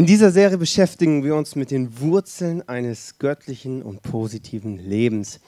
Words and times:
In 0.00 0.06
dieser 0.06 0.30
Serie 0.30 0.56
beschäftigen 0.56 1.24
wir 1.24 1.36
uns 1.36 1.56
mit 1.56 1.70
den 1.70 2.00
Wurzeln 2.00 2.66
eines 2.66 3.18
göttlichen 3.18 3.82
und 3.82 4.00
positiven 4.00 4.78
Lebens. 4.78 5.40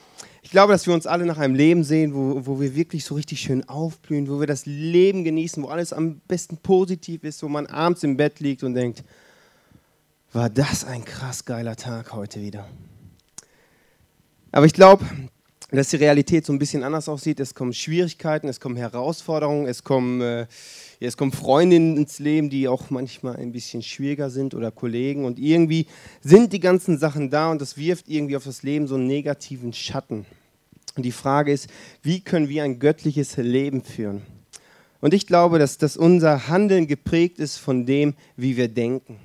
Ich 0.42 0.50
glaube, 0.50 0.74
dass 0.74 0.86
wir 0.86 0.92
uns 0.92 1.06
alle 1.06 1.24
nach 1.24 1.38
einem 1.38 1.54
Leben 1.54 1.84
sehen, 1.84 2.12
wo, 2.12 2.44
wo 2.44 2.60
wir 2.60 2.74
wirklich 2.74 3.06
so 3.06 3.14
richtig 3.14 3.40
schön 3.40 3.66
aufblühen, 3.66 4.28
wo 4.28 4.40
wir 4.40 4.46
das 4.46 4.66
Leben 4.66 5.24
genießen, 5.24 5.62
wo 5.62 5.68
alles 5.68 5.94
am 5.94 6.20
besten 6.28 6.58
positiv 6.58 7.24
ist, 7.24 7.42
wo 7.42 7.48
man 7.48 7.64
abends 7.64 8.02
im 8.02 8.18
Bett 8.18 8.40
liegt 8.40 8.62
und 8.62 8.74
denkt, 8.74 9.04
war 10.34 10.50
das 10.50 10.84
ein 10.84 11.02
krass 11.06 11.46
geiler 11.46 11.76
Tag 11.76 12.12
heute 12.12 12.42
wieder. 12.42 12.68
Aber 14.50 14.66
ich 14.66 14.74
glaube, 14.74 15.02
dass 15.78 15.88
die 15.88 15.96
Realität 15.96 16.44
so 16.44 16.52
ein 16.52 16.58
bisschen 16.58 16.82
anders 16.82 17.08
aussieht. 17.08 17.40
Es 17.40 17.54
kommen 17.54 17.72
Schwierigkeiten, 17.72 18.46
es 18.48 18.60
kommen 18.60 18.76
Herausforderungen, 18.76 19.66
es 19.66 19.82
kommen, 19.82 20.20
äh, 20.20 20.46
es 21.00 21.16
kommen 21.16 21.32
Freundinnen 21.32 21.96
ins 21.96 22.18
Leben, 22.18 22.50
die 22.50 22.68
auch 22.68 22.90
manchmal 22.90 23.36
ein 23.36 23.52
bisschen 23.52 23.82
schwieriger 23.82 24.28
sind 24.28 24.54
oder 24.54 24.70
Kollegen. 24.70 25.24
Und 25.24 25.38
irgendwie 25.38 25.86
sind 26.20 26.52
die 26.52 26.60
ganzen 26.60 26.98
Sachen 26.98 27.30
da 27.30 27.50
und 27.50 27.62
das 27.62 27.78
wirft 27.78 28.08
irgendwie 28.08 28.36
auf 28.36 28.44
das 28.44 28.62
Leben 28.62 28.86
so 28.86 28.96
einen 28.96 29.06
negativen 29.06 29.72
Schatten. 29.72 30.26
Und 30.94 31.04
die 31.04 31.12
Frage 31.12 31.52
ist, 31.52 31.70
wie 32.02 32.20
können 32.20 32.50
wir 32.50 32.64
ein 32.64 32.78
göttliches 32.78 33.38
Leben 33.38 33.82
führen? 33.82 34.22
Und 35.00 35.14
ich 35.14 35.26
glaube, 35.26 35.58
dass, 35.58 35.78
dass 35.78 35.96
unser 35.96 36.48
Handeln 36.48 36.86
geprägt 36.86 37.38
ist 37.38 37.56
von 37.56 37.86
dem, 37.86 38.14
wie 38.36 38.56
wir 38.56 38.68
denken. 38.68 39.16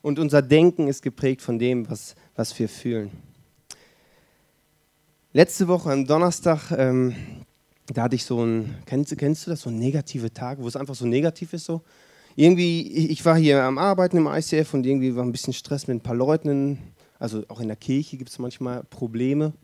Und 0.00 0.18
unser 0.18 0.42
Denken 0.42 0.88
ist 0.88 1.02
geprägt 1.02 1.42
von 1.42 1.58
dem, 1.58 1.88
was, 1.88 2.16
was 2.34 2.58
wir 2.58 2.68
fühlen. 2.68 3.10
Letzte 5.34 5.66
Woche 5.66 5.90
am 5.90 6.06
Donnerstag, 6.06 6.70
ähm, 6.76 7.14
da 7.86 8.02
hatte 8.02 8.16
ich 8.16 8.24
so 8.26 8.44
ein, 8.44 8.74
kennst, 8.84 9.16
kennst 9.16 9.46
du 9.46 9.50
das, 9.50 9.62
so 9.62 9.70
negative 9.70 10.30
Tag, 10.30 10.58
wo 10.60 10.68
es 10.68 10.76
einfach 10.76 10.94
so 10.94 11.06
negativ 11.06 11.54
ist 11.54 11.64
so? 11.64 11.80
Irgendwie, 12.36 12.82
ich 13.08 13.24
war 13.24 13.38
hier 13.38 13.62
am 13.62 13.78
Arbeiten 13.78 14.18
im 14.18 14.26
ICF 14.26 14.74
und 14.74 14.84
irgendwie 14.84 15.16
war 15.16 15.24
ein 15.24 15.32
bisschen 15.32 15.54
Stress 15.54 15.86
mit 15.86 15.96
ein 15.96 16.00
paar 16.02 16.14
Leuten, 16.14 16.76
also 17.18 17.44
auch 17.48 17.60
in 17.60 17.68
der 17.68 17.78
Kirche 17.78 18.18
gibt 18.18 18.28
es 18.28 18.38
manchmal 18.38 18.84
Probleme. 18.84 19.54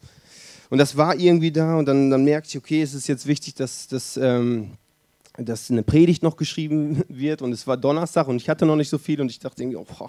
Und 0.71 0.79
das 0.79 0.97
war 0.97 1.15
irgendwie 1.15 1.53
da 1.53 1.77
und 1.77 1.85
dann, 1.85 2.09
dann 2.09 2.25
merkte 2.25 2.49
ich, 2.49 2.57
okay, 2.57 2.81
es 2.81 2.95
ist 2.95 3.07
jetzt 3.07 3.27
wichtig, 3.27 3.55
dass, 3.55 3.89
dass, 3.89 4.17
ähm, 4.17 4.71
dass 5.37 5.71
eine 5.71 5.83
Predigt 5.83 6.23
noch 6.23 6.39
geschrieben 6.39 7.03
wird 7.11 7.43
und 7.43 7.53
es 7.53 7.67
war 7.67 7.77
Donnerstag 7.77 8.27
und 8.29 8.37
ich 8.37 8.49
hatte 8.49 8.65
noch 8.65 8.77
nicht 8.77 8.89
so 8.89 8.97
viel 8.97 9.21
und 9.21 9.31
ich 9.31 9.39
dachte 9.39 9.63
irgendwie, 9.63 9.77
oh, 9.77 10.09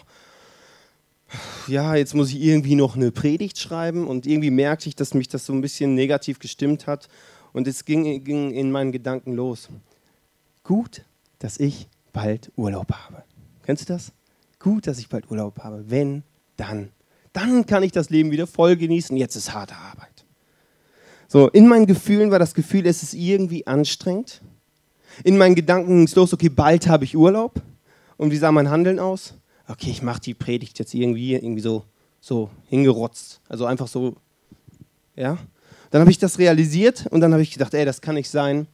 ja, 1.68 1.96
jetzt 1.96 2.16
muss 2.16 2.30
ich 2.30 2.42
irgendwie 2.42 2.76
noch 2.76 2.96
eine 2.96 3.12
Predigt 3.12 3.60
schreiben 3.60 4.08
und 4.08 4.26
irgendwie 4.26 4.52
merkte 4.52 4.90
ich, 4.90 4.96
dass 4.96 5.14
mich 5.14 5.28
das 5.28 5.46
so 5.46 5.54
ein 5.54 5.62
bisschen 5.62 5.96
negativ 5.96 6.40
gestimmt 6.40 6.88
hat 6.88 7.08
und 7.54 7.68
es 7.68 7.86
ging, 7.86 8.24
ging 8.24 8.52
in 8.52 8.72
meinen 8.72 8.92
Gedanken 8.92 9.34
los. 9.34 9.70
Gut, 10.64 11.04
dass 11.40 11.60
ich 11.60 11.88
bald 12.14 12.52
Urlaub 12.56 12.92
habe. 12.92 13.24
Kennst 13.64 13.88
du 13.88 13.94
das? 13.94 14.12
Gut, 14.60 14.88
dass 14.88 15.00
ich 15.00 15.10
bald 15.10 15.30
Urlaub 15.32 15.60
habe. 15.60 15.86
Wenn, 15.88 16.24
dann. 16.58 16.90
Dann 17.34 17.66
kann 17.66 17.84
ich 17.84 17.92
das 17.92 18.10
Leben 18.10 18.32
wieder 18.32 18.48
voll 18.48 18.76
genießen. 18.76 19.16
Jetzt 19.16 19.36
ist 19.36 19.54
harte 19.54 19.76
Arbeit. 19.76 20.26
So, 21.28 21.48
in 21.50 21.68
meinen 21.68 21.86
Gefühlen 21.86 22.32
war 22.32 22.40
das 22.40 22.54
Gefühl, 22.56 22.88
es 22.88 23.04
ist 23.04 23.14
irgendwie 23.14 23.68
anstrengend. 23.68 24.42
In 25.24 25.38
meinen 25.38 25.56
Gedanken 25.56 25.90
ging 25.90 26.04
es 26.04 26.16
los, 26.16 26.34
okay, 26.34 26.50
bald 26.50 26.88
habe 26.88 27.06
ich 27.06 27.16
Urlaub. 27.16 27.62
Und 28.18 28.32
wie 28.32 28.38
sah 28.38 28.52
mein 28.52 28.70
Handeln 28.70 29.00
aus? 29.00 29.36
Okay, 29.70 29.92
ich 29.92 30.02
mache 30.02 30.20
die 30.20 30.34
Predigt 30.34 30.80
jetzt 30.80 30.94
irgendwie, 30.94 31.36
irgendwie 31.36 31.62
so, 31.62 31.86
so 32.20 32.50
hingerotzt. 32.68 33.40
Also 33.48 33.66
einfach 33.66 33.88
so, 33.88 34.16
ja. 35.16 35.38
Dann 35.92 36.02
habe 36.02 36.12
ich 36.12 36.18
das 36.18 36.38
realisiert 36.38 37.08
und 37.10 37.22
dann 37.22 37.32
habe 37.32 37.42
ich 37.42 37.52
gedacht, 37.52 37.74
ey, 37.74 37.86
das 37.86 38.02
kann 38.02 38.16
nicht 38.16 38.30
sein, 38.30 38.68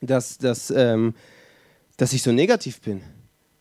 dass, 0.00 0.38
dass, 0.38 0.70
ähm, 0.70 1.14
dass 1.96 2.12
ich 2.12 2.22
so 2.22 2.32
negativ 2.32 2.80
bin. 2.80 3.00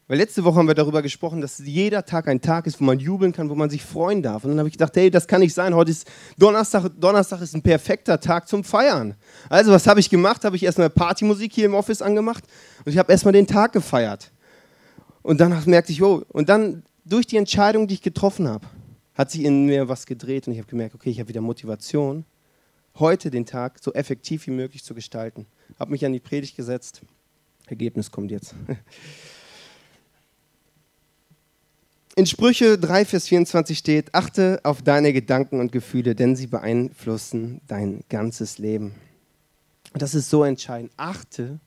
Weil 0.10 0.20
letzte 0.20 0.46
Woche 0.46 0.56
haben 0.56 0.68
wir 0.68 0.76
darüber 0.76 1.02
gesprochen, 1.02 1.42
dass 1.42 1.58
jeder 1.58 2.06
Tag 2.06 2.30
ein 2.30 2.40
Tag 2.40 2.66
ist, 2.66 2.80
wo 2.80 2.86
man 2.86 2.98
jubeln 2.98 3.34
kann, 3.34 3.50
wo 3.50 3.56
man 3.56 3.70
sich 3.70 3.84
freuen 3.84 4.22
darf. 4.22 4.46
Und 4.46 4.52
dann 4.52 4.60
habe 4.60 4.70
ich 4.70 4.74
gedacht, 4.74 4.96
hey, 4.96 5.12
das 5.12 5.28
kann 5.28 5.42
nicht 5.42 5.54
sein. 5.54 5.76
Heute 5.76 5.92
ist 5.92 6.08
Donnerstag, 6.38 6.92
Donnerstag 6.98 7.42
ist 7.42 7.54
ein 7.54 7.62
perfekter 7.62 8.18
Tag 8.18 8.48
zum 8.48 8.64
Feiern. 8.64 9.16
Also 9.50 9.72
was 9.74 9.86
habe 9.86 10.00
ich 10.00 10.10
gemacht? 10.10 10.46
Habe 10.46 10.56
ich 10.56 10.64
erstmal 10.64 10.90
Partymusik 10.90 11.52
hier 11.52 11.66
im 11.66 11.74
Office 11.74 12.02
angemacht 12.02 12.46
und 12.86 12.92
ich 12.94 12.98
habe 12.98 13.12
erstmal 13.12 13.34
den 13.34 13.48
Tag 13.48 13.74
gefeiert. 13.74 14.32
Und 15.22 15.40
dann 15.40 15.64
merkte 15.66 15.92
ich, 15.92 16.02
oh, 16.02 16.24
und 16.30 16.50
dann 16.50 16.84
durch 17.06 17.28
die 17.28 17.38
Entscheidung, 17.38 17.88
die 17.88 17.96
ich 17.96 18.02
getroffen 18.02 18.48
habe, 18.48 18.68
hat 19.14 19.32
sich 19.32 19.44
in 19.44 19.66
mir 19.66 19.88
was 19.88 20.06
gedreht 20.06 20.48
und 20.48 20.54
ich 20.54 20.60
habe 20.60 20.70
gemerkt, 20.70 20.94
okay, 20.96 21.10
ich 21.10 21.20
habe 21.20 21.30
wieder 21.30 21.42
Motivation, 21.42 22.26
heute 23.00 23.32
den 23.32 23.46
Tag 23.46 23.80
so 23.82 23.94
effektiv 23.94 24.46
wie 24.48 24.52
möglich 24.52 24.84
zu 24.84 24.94
gestalten. 24.94 25.46
Habe 25.80 25.92
mich 25.92 26.06
an 26.06 26.14
die 26.14 26.20
Predigt 26.20 26.56
gesetzt. 26.56 27.02
Ergebnis 27.66 28.12
kommt 28.12 28.32
jetzt. 28.32 28.54
In 32.16 32.26
Sprüche 32.26 32.80
3, 32.80 33.06
Vers 33.06 33.28
24 33.28 33.78
steht, 33.78 34.16
achte 34.16 34.60
auf 34.64 34.82
deine 34.82 35.14
Gedanken 35.14 35.60
und 35.60 35.72
Gefühle, 35.72 36.16
denn 36.16 36.36
sie 36.36 36.48
beeinflussen 36.48 37.62
dein 37.68 38.04
ganzes 38.10 38.58
Leben. 38.58 38.96
Das 39.94 40.16
ist 40.16 40.32
so 40.32 40.44
entscheidend. 40.44 40.92
Achte 40.98 41.60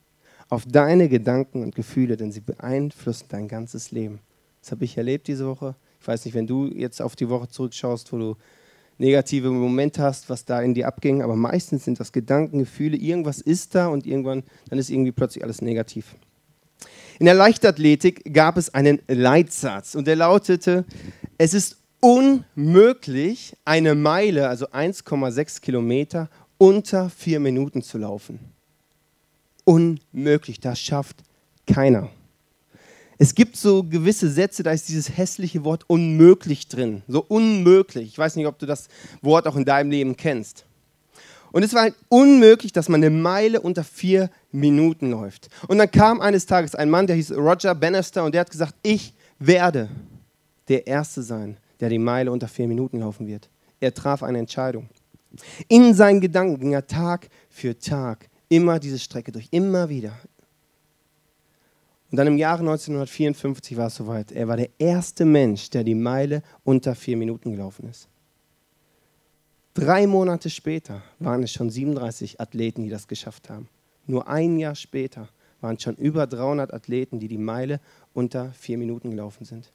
auf 0.50 0.64
deine 0.66 1.08
Gedanken 1.08 1.62
und 1.62 1.74
Gefühle, 1.74 2.16
denn 2.16 2.32
sie 2.32 2.40
beeinflussen 2.40 3.26
dein 3.28 3.48
ganzes 3.48 3.92
Leben. 3.92 4.18
Das 4.60 4.72
habe 4.72 4.84
ich 4.84 4.96
erlebt 4.96 5.28
diese 5.28 5.46
Woche. 5.46 5.76
Ich 6.00 6.08
weiß 6.08 6.24
nicht, 6.24 6.34
wenn 6.34 6.46
du 6.46 6.66
jetzt 6.66 7.00
auf 7.00 7.16
die 7.16 7.28
Woche 7.28 7.48
zurückschaust, 7.48 8.12
wo 8.12 8.18
du 8.18 8.36
negative 8.98 9.50
Momente 9.50 10.02
hast, 10.02 10.28
was 10.28 10.44
da 10.44 10.60
in 10.60 10.74
dir 10.74 10.88
abging, 10.88 11.22
aber 11.22 11.36
meistens 11.36 11.84
sind 11.84 12.00
das 12.00 12.12
Gedanken, 12.12 12.58
Gefühle, 12.58 12.96
irgendwas 12.96 13.40
ist 13.40 13.74
da 13.74 13.86
und 13.86 14.06
irgendwann, 14.06 14.42
dann 14.68 14.78
ist 14.78 14.90
irgendwie 14.90 15.12
plötzlich 15.12 15.44
alles 15.44 15.62
negativ. 15.62 16.16
In 17.18 17.26
der 17.26 17.34
Leichtathletik 17.34 18.34
gab 18.34 18.56
es 18.56 18.74
einen 18.74 19.00
Leitsatz 19.06 19.94
und 19.94 20.06
der 20.06 20.16
lautete, 20.16 20.84
es 21.38 21.54
ist 21.54 21.78
unmöglich, 22.00 23.56
eine 23.64 23.94
Meile, 23.94 24.48
also 24.48 24.66
1,6 24.66 25.60
Kilometer, 25.60 26.28
unter 26.58 27.08
vier 27.08 27.40
Minuten 27.40 27.82
zu 27.82 27.98
laufen 27.98 28.40
unmöglich. 29.64 30.60
Das 30.60 30.80
schafft 30.80 31.16
keiner. 31.66 32.10
Es 33.18 33.34
gibt 33.34 33.56
so 33.56 33.84
gewisse 33.84 34.30
Sätze, 34.30 34.62
da 34.62 34.72
ist 34.72 34.88
dieses 34.88 35.14
hässliche 35.14 35.62
Wort 35.62 35.84
unmöglich 35.88 36.68
drin. 36.68 37.02
So 37.06 37.22
unmöglich. 37.28 38.08
Ich 38.08 38.18
weiß 38.18 38.36
nicht, 38.36 38.46
ob 38.46 38.58
du 38.58 38.64
das 38.64 38.88
Wort 39.20 39.46
auch 39.46 39.56
in 39.56 39.66
deinem 39.66 39.90
Leben 39.90 40.16
kennst. 40.16 40.64
Und 41.52 41.62
es 41.62 41.74
war 41.74 41.82
halt 41.82 41.96
unmöglich, 42.08 42.72
dass 42.72 42.88
man 42.88 43.02
eine 43.02 43.10
Meile 43.10 43.60
unter 43.60 43.84
vier 43.84 44.30
Minuten 44.52 45.10
läuft. 45.10 45.50
Und 45.68 45.76
dann 45.76 45.90
kam 45.90 46.22
eines 46.22 46.46
Tages 46.46 46.74
ein 46.74 46.88
Mann, 46.88 47.06
der 47.06 47.16
hieß 47.16 47.32
Roger 47.32 47.74
Bannister, 47.74 48.24
und 48.24 48.34
der 48.34 48.42
hat 48.42 48.50
gesagt, 48.50 48.74
ich 48.82 49.12
werde 49.38 49.90
der 50.68 50.86
Erste 50.86 51.22
sein, 51.22 51.58
der 51.80 51.90
die 51.90 51.98
Meile 51.98 52.32
unter 52.32 52.48
vier 52.48 52.68
Minuten 52.68 53.00
laufen 53.00 53.26
wird. 53.26 53.50
Er 53.80 53.92
traf 53.92 54.22
eine 54.22 54.38
Entscheidung. 54.38 54.88
In 55.68 55.92
seinen 55.92 56.22
Gedanken 56.22 56.58
ging 56.58 56.72
er 56.72 56.86
Tag 56.86 57.28
für 57.50 57.78
Tag 57.78 58.29
Immer 58.50 58.78
diese 58.78 58.98
Strecke 58.98 59.32
durch, 59.32 59.48
immer 59.50 59.88
wieder. 59.88 60.12
Und 62.10 62.16
dann 62.16 62.26
im 62.26 62.36
Jahre 62.36 62.60
1954 62.60 63.76
war 63.76 63.86
es 63.86 63.94
soweit. 63.94 64.32
Er 64.32 64.48
war 64.48 64.56
der 64.56 64.68
erste 64.78 65.24
Mensch, 65.24 65.70
der 65.70 65.84
die 65.84 65.94
Meile 65.94 66.42
unter 66.64 66.94
vier 66.94 67.16
Minuten 67.16 67.52
gelaufen 67.52 67.88
ist. 67.88 68.08
Drei 69.74 70.06
Monate 70.08 70.50
später 70.50 71.02
waren 71.20 71.44
es 71.44 71.52
schon 71.52 71.70
37 71.70 72.40
Athleten, 72.40 72.82
die 72.82 72.90
das 72.90 73.06
geschafft 73.06 73.48
haben. 73.48 73.68
Nur 74.06 74.26
ein 74.26 74.58
Jahr 74.58 74.74
später 74.74 75.28
waren 75.60 75.76
es 75.76 75.82
schon 75.82 75.94
über 75.94 76.26
300 76.26 76.74
Athleten, 76.74 77.20
die 77.20 77.28
die 77.28 77.38
Meile 77.38 77.80
unter 78.12 78.52
vier 78.52 78.76
Minuten 78.76 79.10
gelaufen 79.10 79.44
sind. 79.44 79.70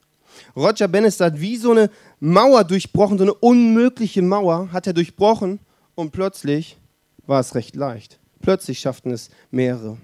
Roger 0.54 0.88
Bannister 0.88 1.26
hat 1.26 1.40
wie 1.40 1.56
so 1.56 1.70
eine 1.70 1.90
Mauer 2.20 2.64
durchbrochen, 2.64 3.16
so 3.16 3.24
eine 3.24 3.34
unmögliche 3.34 4.20
Mauer 4.20 4.70
hat 4.72 4.86
er 4.86 4.92
durchbrochen 4.92 5.60
und 5.94 6.12
plötzlich 6.12 6.76
war 7.26 7.40
es 7.40 7.54
recht 7.54 7.74
leicht. 7.74 8.18
Plötzlich 8.40 8.78
schafften 8.78 9.10
es 9.10 9.30
mehrere. 9.50 9.98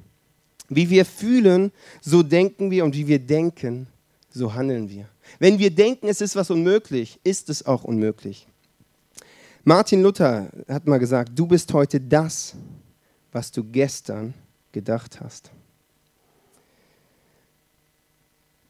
Wie 0.69 0.88
wir 0.90 1.05
fühlen, 1.05 1.73
so 2.00 2.23
denken 2.23 2.70
wir 2.70 2.84
und 2.84 2.96
wie 2.96 3.06
wir 3.06 3.19
denken, 3.19 3.87
so 4.31 4.55
handeln 4.55 4.88
wir. 4.88 5.08
Wenn 5.38 5.58
wir 5.58 5.70
denken, 5.70 6.08
es 6.08 6.20
ist 6.20 6.37
was 6.37 6.50
unmöglich, 6.50 7.20
ist 7.25 7.50
es 7.50 7.67
auch 7.67 7.84
unmöglich. 7.84 8.46
Martin 9.64 10.02
Luther 10.02 10.50
hat 10.69 10.87
mal 10.87 10.99
gesagt, 10.99 11.32
du 11.34 11.46
bist 11.46 11.73
heute 11.73 12.00
das, 12.00 12.55
was 13.31 13.52
du 13.52 13.62
gestern 13.62 14.35
gedacht 14.73 15.20
hast. 15.20 15.50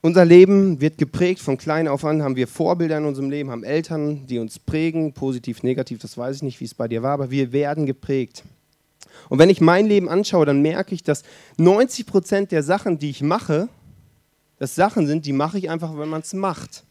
Unser 0.05 0.25
Leben 0.25 0.81
wird 0.81 0.99
geprägt 0.99 1.41
von 1.41 1.57
klein 1.57 1.87
auf 1.87 2.05
an, 2.05 2.23
haben 2.23 2.35
wir 2.35 2.49
Vorbilder 2.49 2.99
in 2.99 3.05
unserem 3.05 3.31
Leben, 3.31 3.53
haben 3.53 3.63
Eltern, 3.63 4.27
die 4.27 4.41
uns 4.41 4.59
prägen, 4.59 5.13
positiv, 5.13 5.63
negativ, 5.63 6.01
das 6.01 6.19
weiß 6.19 6.37
ich 6.37 6.43
nicht, 6.43 6.61
wie 6.61 6.65
es 6.65 6.75
bei 6.75 6.89
dir 6.89 7.03
war, 7.03 7.13
aber 7.13 7.31
wir 7.31 7.53
werden 7.53 7.87
geprägt. 7.87 8.43
Und 9.29 9.39
wenn 9.39 9.51
ich 9.51 9.61
mein 9.61 9.87
Leben 9.87 10.09
anschaue, 10.09 10.47
dann 10.47 10.63
merke 10.63 10.95
ich, 10.95 11.03
dass 11.03 11.23
90 11.59 12.07
Prozent 12.07 12.53
der 12.53 12.63
Sachen, 12.63 12.99
die 12.99 13.11
ich 13.11 13.23
mache, 13.23 13.69
das 14.59 14.75
Sachen 14.75 15.07
sind, 15.07 15.27
die 15.27 15.33
mache 15.33 15.59
ich 15.59 15.71
einfach, 15.71 15.97
wenn 15.99 16.09
man 16.09 16.21
es 16.21 16.35
macht. 16.35 16.85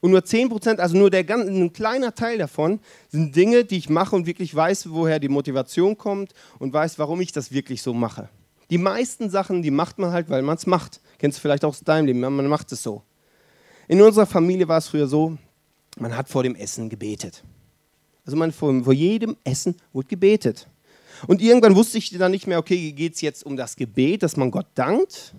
Und 0.00 0.12
nur 0.12 0.24
10 0.24 0.48
Prozent, 0.48 0.80
also 0.80 0.96
nur 0.96 1.10
der, 1.10 1.28
ein 1.28 1.72
kleiner 1.72 2.14
Teil 2.14 2.38
davon, 2.38 2.80
sind 3.08 3.36
Dinge, 3.36 3.64
die 3.64 3.76
ich 3.76 3.90
mache 3.90 4.16
und 4.16 4.26
wirklich 4.26 4.54
weiß, 4.54 4.90
woher 4.90 5.18
die 5.18 5.28
Motivation 5.28 5.98
kommt 5.98 6.32
und 6.58 6.72
weiß, 6.72 6.98
warum 6.98 7.20
ich 7.20 7.32
das 7.32 7.52
wirklich 7.52 7.82
so 7.82 7.92
mache. 7.92 8.28
Die 8.70 8.78
meisten 8.78 9.28
Sachen, 9.28 9.62
die 9.62 9.70
macht 9.70 9.98
man 9.98 10.12
halt, 10.12 10.30
weil 10.30 10.42
man 10.42 10.56
es 10.56 10.66
macht. 10.66 11.00
Kennst 11.18 11.38
du 11.38 11.42
vielleicht 11.42 11.64
auch 11.64 11.70
aus 11.70 11.80
deinem 11.80 12.06
Leben, 12.06 12.20
man 12.20 12.46
macht 12.46 12.72
es 12.72 12.82
so. 12.82 13.02
In 13.88 14.00
unserer 14.00 14.26
Familie 14.26 14.68
war 14.68 14.78
es 14.78 14.88
früher 14.88 15.08
so, 15.08 15.36
man 15.98 16.16
hat 16.16 16.28
vor 16.28 16.44
dem 16.44 16.54
Essen 16.54 16.88
gebetet. 16.88 17.42
Also 18.24 18.36
man 18.36 18.52
vor, 18.52 18.84
vor 18.84 18.92
jedem 18.92 19.36
Essen 19.44 19.74
wurde 19.92 20.06
gebetet. 20.06 20.68
Und 21.26 21.42
irgendwann 21.42 21.74
wusste 21.74 21.98
ich 21.98 22.10
dann 22.10 22.30
nicht 22.30 22.46
mehr, 22.46 22.58
okay, 22.58 22.92
geht 22.92 23.14
es 23.14 23.20
jetzt 23.20 23.44
um 23.44 23.56
das 23.56 23.76
Gebet, 23.76 24.22
dass 24.22 24.36
man 24.36 24.50
Gott 24.50 24.66
dankt? 24.74 25.34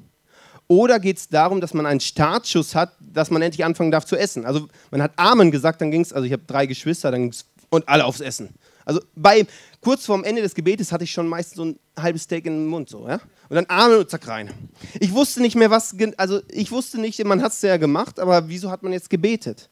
Oder 0.68 1.00
geht 1.00 1.18
es 1.18 1.28
darum, 1.28 1.60
dass 1.60 1.74
man 1.74 1.86
einen 1.86 2.00
Startschuss 2.00 2.76
hat, 2.76 2.94
dass 3.02 3.30
man 3.30 3.42
endlich 3.42 3.66
anfangen 3.66 3.92
darf 3.92 4.06
zu 4.06 4.16
essen? 4.16 4.46
Also 4.46 4.68
man 4.90 5.02
hat 5.02 5.12
Amen 5.18 5.52
gesagt, 5.52 5.82
dann 5.82 5.92
ging 5.92 6.02
es, 6.02 6.14
also 6.14 6.26
ich 6.26 6.32
habe 6.32 6.44
drei 6.48 6.66
Geschwister, 6.66 7.12
dann 7.12 7.24
ging 7.24 7.32
es 7.32 7.46
und 7.72 7.88
alle 7.90 8.06
aufs 8.06 8.22
Essen. 8.22 8.50
Also 8.86 9.02
bei, 9.16 9.46
kurz 9.80 10.06
vorm 10.06 10.24
Ende 10.24 10.42
des 10.42 10.54
Gebetes 10.54 10.92
hatte 10.92 11.04
ich 11.04 11.12
schon 11.12 11.28
meistens 11.28 11.58
so 11.58 11.66
ein 11.66 11.80
halbes 11.98 12.24
Steak 12.24 12.46
in 12.46 12.54
den 12.54 12.68
Mund, 12.68 12.90
so, 12.90 13.08
ja? 13.08 13.20
Und 13.50 13.56
dann 13.56 13.66
Amen 13.68 14.00
und 14.00 14.10
zack 14.10 14.28
rein. 14.28 14.50
Ich 15.00 15.12
wusste 15.14 15.42
nicht 15.42 15.56
mehr, 15.56 15.72
was, 15.72 15.96
also 16.18 16.42
ich 16.50 16.72
wusste 16.72 17.00
nicht, 17.00 17.24
man 17.26 17.42
hat 17.42 17.54
es 17.54 17.62
ja 17.62 17.78
gemacht, 17.78 18.20
aber 18.20 18.48
wieso 18.50 18.72
hat 18.72 18.84
man 18.84 18.94
jetzt 18.94 19.10
gebetet? 19.10 19.70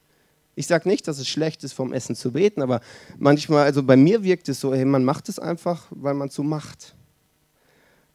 Ich 0.60 0.68
sage 0.68 0.90
nicht, 0.90 1.08
dass 1.08 1.20
es 1.20 1.28
schlecht 1.30 1.64
ist, 1.64 1.72
vom 1.72 1.94
Essen 1.94 2.16
zu 2.16 2.34
beten, 2.34 2.62
aber 2.62 2.82
manchmal, 3.18 3.64
also 3.64 3.82
bei 3.82 3.96
mir 3.96 4.26
wirkt 4.26 4.50
es 4.50 4.60
so, 4.60 4.74
hey, 4.74 4.84
man 4.84 5.06
macht 5.06 5.30
es 5.30 5.40
einfach, 5.40 5.88
weil 5.90 6.14
man 6.14 6.28
es 6.28 6.36
so 6.36 6.44
macht. 6.44 6.96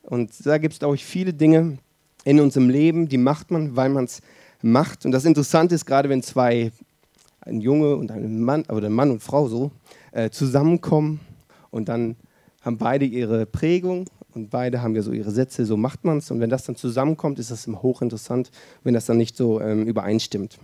Und 0.02 0.30
da 0.44 0.58
gibt 0.58 0.74
es, 0.74 0.78
glaube 0.78 0.94
ich, 0.96 1.06
viele 1.06 1.32
Dinge 1.32 1.78
in 2.22 2.40
unserem 2.40 2.68
Leben, 2.68 3.08
die 3.08 3.16
macht 3.16 3.50
man, 3.50 3.76
weil 3.76 3.88
man 3.88 4.04
es 4.04 4.20
macht. 4.60 5.06
Und 5.06 5.12
das 5.12 5.24
Interessante 5.24 5.74
ist, 5.74 5.86
gerade 5.86 6.10
wenn 6.10 6.22
zwei, 6.22 6.70
ein 7.40 7.62
Junge 7.62 7.96
und 7.96 8.10
ein 8.10 8.42
Mann, 8.42 8.64
oder 8.66 8.88
ein 8.88 8.92
Mann 8.92 9.10
und 9.10 9.22
Frau 9.22 9.48
so, 9.48 9.70
äh, 10.12 10.28
zusammenkommen 10.28 11.20
und 11.70 11.88
dann 11.88 12.14
haben 12.60 12.76
beide 12.76 13.06
ihre 13.06 13.46
Prägung 13.46 14.04
und 14.34 14.50
beide 14.50 14.82
haben 14.82 14.94
ja 14.94 15.00
so 15.00 15.12
ihre 15.12 15.30
Sätze, 15.30 15.64
so 15.64 15.78
macht 15.78 16.04
man 16.04 16.18
es. 16.18 16.30
Und 16.30 16.40
wenn 16.40 16.50
das 16.50 16.64
dann 16.64 16.76
zusammenkommt, 16.76 17.38
ist 17.38 17.50
das 17.50 17.66
hochinteressant, 17.66 18.50
wenn 18.82 18.92
das 18.92 19.06
dann 19.06 19.16
nicht 19.16 19.34
so 19.34 19.62
ähm, 19.62 19.86
übereinstimmt. 19.86 20.58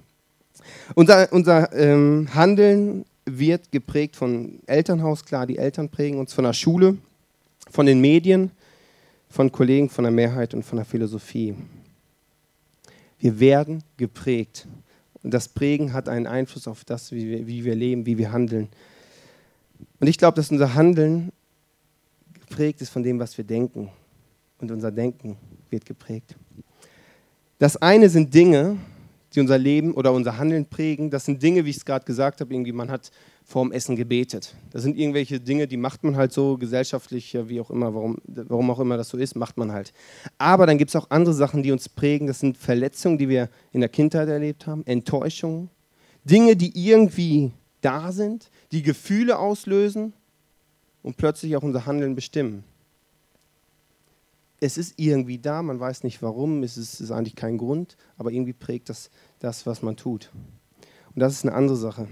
Unser, 0.94 1.32
unser 1.32 1.72
ähm, 1.72 2.28
Handeln 2.34 3.04
wird 3.26 3.70
geprägt 3.70 4.16
von 4.16 4.60
Elternhaus, 4.66 5.24
klar, 5.24 5.46
die 5.46 5.58
Eltern 5.58 5.88
prägen 5.88 6.18
uns, 6.18 6.32
von 6.32 6.44
der 6.44 6.52
Schule, 6.52 6.96
von 7.70 7.86
den 7.86 8.00
Medien, 8.00 8.50
von 9.28 9.52
Kollegen, 9.52 9.88
von 9.88 10.04
der 10.04 10.10
Mehrheit 10.10 10.54
und 10.54 10.64
von 10.64 10.76
der 10.76 10.84
Philosophie. 10.84 11.54
Wir 13.18 13.38
werden 13.38 13.84
geprägt. 13.96 14.66
Und 15.22 15.32
das 15.32 15.48
Prägen 15.48 15.92
hat 15.92 16.08
einen 16.08 16.26
Einfluss 16.26 16.66
auf 16.66 16.84
das, 16.84 17.12
wie 17.12 17.28
wir, 17.28 17.46
wie 17.46 17.64
wir 17.64 17.74
leben, 17.74 18.06
wie 18.06 18.18
wir 18.18 18.32
handeln. 18.32 18.68
Und 20.00 20.06
ich 20.08 20.18
glaube, 20.18 20.36
dass 20.36 20.50
unser 20.50 20.74
Handeln 20.74 21.30
geprägt 22.32 22.80
ist 22.80 22.90
von 22.90 23.02
dem, 23.02 23.18
was 23.18 23.36
wir 23.36 23.44
denken. 23.44 23.90
Und 24.58 24.70
unser 24.70 24.90
Denken 24.90 25.36
wird 25.68 25.84
geprägt. 25.84 26.34
Das 27.58 27.76
eine 27.76 28.08
sind 28.08 28.32
Dinge, 28.32 28.78
die 29.34 29.40
unser 29.40 29.58
Leben 29.58 29.94
oder 29.94 30.12
unser 30.12 30.38
Handeln 30.38 30.66
prägen. 30.66 31.10
Das 31.10 31.24
sind 31.24 31.42
Dinge, 31.42 31.64
wie 31.64 31.70
ich 31.70 31.78
es 31.78 31.84
gerade 31.84 32.04
gesagt 32.04 32.40
habe, 32.40 32.52
irgendwie 32.52 32.72
man 32.72 32.90
hat 32.90 33.10
vorm 33.44 33.72
Essen 33.72 33.96
gebetet. 33.96 34.54
Das 34.70 34.82
sind 34.82 34.96
irgendwelche 34.96 35.40
Dinge, 35.40 35.66
die 35.66 35.76
macht 35.76 36.04
man 36.04 36.16
halt 36.16 36.32
so 36.32 36.56
gesellschaftlich, 36.56 37.36
wie 37.46 37.60
auch 37.60 37.70
immer, 37.70 37.94
warum, 37.94 38.18
warum 38.24 38.70
auch 38.70 38.80
immer 38.80 38.96
das 38.96 39.08
so 39.08 39.16
ist, 39.18 39.36
macht 39.36 39.56
man 39.56 39.72
halt. 39.72 39.92
Aber 40.38 40.66
dann 40.66 40.78
gibt 40.78 40.90
es 40.90 40.96
auch 40.96 41.10
andere 41.10 41.34
Sachen, 41.34 41.62
die 41.62 41.72
uns 41.72 41.88
prägen. 41.88 42.26
Das 42.26 42.40
sind 42.40 42.56
Verletzungen, 42.56 43.18
die 43.18 43.28
wir 43.28 43.48
in 43.72 43.80
der 43.80 43.88
Kindheit 43.88 44.28
erlebt 44.28 44.66
haben, 44.66 44.84
Enttäuschungen, 44.86 45.70
Dinge, 46.24 46.56
die 46.56 46.72
irgendwie 46.74 47.52
da 47.80 48.12
sind, 48.12 48.50
die 48.72 48.82
Gefühle 48.82 49.38
auslösen 49.38 50.12
und 51.02 51.16
plötzlich 51.16 51.56
auch 51.56 51.62
unser 51.62 51.86
Handeln 51.86 52.14
bestimmen 52.14 52.64
es 54.60 54.76
ist 54.76 54.94
irgendwie 54.96 55.38
da, 55.38 55.62
man 55.62 55.80
weiß 55.80 56.04
nicht 56.04 56.22
warum, 56.22 56.62
es 56.62 56.76
ist, 56.76 57.00
ist 57.00 57.10
eigentlich 57.10 57.34
kein 57.34 57.58
Grund, 57.58 57.96
aber 58.18 58.30
irgendwie 58.30 58.52
prägt 58.52 58.90
das 58.90 59.10
das, 59.38 59.66
was 59.66 59.82
man 59.82 59.96
tut. 59.96 60.30
Und 61.14 61.20
das 61.20 61.32
ist 61.32 61.44
eine 61.44 61.54
andere 61.54 61.76
Sache. 61.76 62.06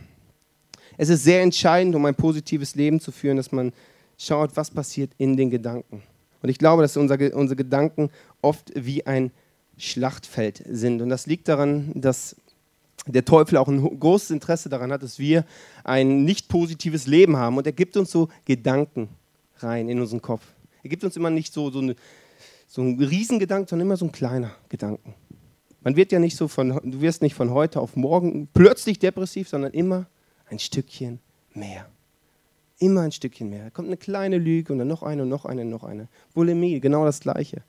Es 0.97 1.11
ist 1.11 1.23
sehr 1.23 1.43
entscheidend, 1.43 1.95
um 1.95 2.05
ein 2.07 2.15
positives 2.15 2.75
Leben 2.75 3.01
zu 3.01 3.13
führen, 3.13 3.37
dass 3.37 3.53
man 3.53 3.73
schaut, 4.17 4.57
was 4.57 4.71
passiert 4.71 5.13
in 5.19 5.37
den 5.37 5.51
Gedanken. 5.51 6.03
Und 6.43 6.49
ich 6.49 6.59
glaube, 6.59 6.83
dass 6.83 6.97
unser, 6.97 7.19
unsere 7.35 7.57
Gedanken 7.57 8.11
oft 8.43 8.73
wie 8.75 9.07
ein 9.07 9.31
Schlachtfeld 9.77 10.65
sind. 10.69 11.03
Und 11.03 11.09
das 11.09 11.27
liegt 11.27 11.49
daran, 11.49 11.93
dass 11.95 12.35
der 13.07 13.25
Teufel 13.25 13.59
auch 13.59 13.69
ein 13.69 14.01
großes 14.01 14.31
Interesse 14.31 14.69
daran 14.69 14.91
hat, 14.91 15.03
dass 15.03 15.19
wir 15.19 15.45
ein 15.85 16.25
nicht 16.25 16.49
positives 16.49 17.07
Leben 17.07 17.37
haben. 17.37 17.57
Und 17.57 17.67
er 17.67 17.73
gibt 17.73 17.97
uns 17.97 18.11
so 18.11 18.29
Gedanken 18.45 19.09
rein 19.59 19.89
in 19.89 20.01
unseren 20.01 20.23
Kopf. 20.23 20.43
Er 20.83 20.91
gibt 20.91 21.05
uns 21.05 21.17
immer 21.17 21.31
nicht 21.31 21.53
so, 21.53 21.71
so 21.71 21.81
eine 21.81 21.95
so 22.69 22.83
ein 22.83 23.03
Riesengedanke, 23.03 23.69
sondern 23.69 23.89
immer 23.89 23.97
so 23.97 24.05
ein 24.05 24.13
kleiner 24.13 24.53
Gedanken. 24.69 25.15
Man 25.81 25.97
wird 25.97 26.13
ja 26.13 26.19
nicht 26.19 26.37
so 26.37 26.49
von, 26.49 26.69
du 26.69 27.01
wirst 27.01 27.23
nicht 27.23 27.35
von 27.35 27.51
heute 27.51 27.81
auf 27.81 27.97
morgen 27.97 28.47
plötzlich 28.53 28.99
depressiv, 28.99 29.49
sondern 29.49 29.73
immer 29.73 30.07
ein 30.51 30.59
Stückchen 30.59 31.19
mehr. 31.55 31.89
Immer 32.79 33.01
ein 33.03 33.13
Stückchen 33.13 33.49
mehr. 33.49 33.65
Da 33.65 33.71
kommt 33.71 33.89
eine 33.89 33.97
kleine 33.97 34.39
Lüge 34.39 34.73
und 34.73 34.79
dann 34.79 34.89
noch 34.89 35.03
eine 35.03 35.23
und 35.23 35.31
noch 35.31 35.47
eine 35.47 35.63
und 35.63 35.71
noch 35.71 35.83
eine. 35.83 36.09
Bulimie, 36.35 36.79
genau 36.79 37.05
das 37.07 37.21
Gleiche. 37.21 37.63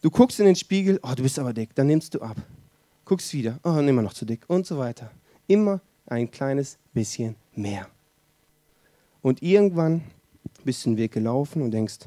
Du 0.00 0.10
guckst 0.10 0.40
in 0.40 0.46
den 0.46 0.56
Spiegel, 0.56 0.98
oh, 1.02 1.12
du 1.14 1.22
bist 1.22 1.38
aber 1.38 1.52
dick, 1.52 1.74
dann 1.74 1.86
nimmst 1.86 2.14
du 2.14 2.20
ab. 2.20 2.36
Guckst 3.04 3.34
wieder, 3.34 3.60
oh, 3.64 3.76
immer 3.78 4.02
noch 4.02 4.14
zu 4.14 4.24
dick 4.24 4.44
und 4.48 4.66
so 4.66 4.78
weiter. 4.78 5.10
Immer 5.46 5.80
ein 6.06 6.30
kleines 6.30 6.78
bisschen 6.94 7.36
mehr. 7.54 7.86
Und 9.20 9.42
irgendwann 9.42 10.02
bist 10.64 10.84
du 10.84 10.90
den 10.90 10.96
Weg 10.96 11.12
gelaufen 11.12 11.60
und 11.60 11.70
denkst, 11.70 11.98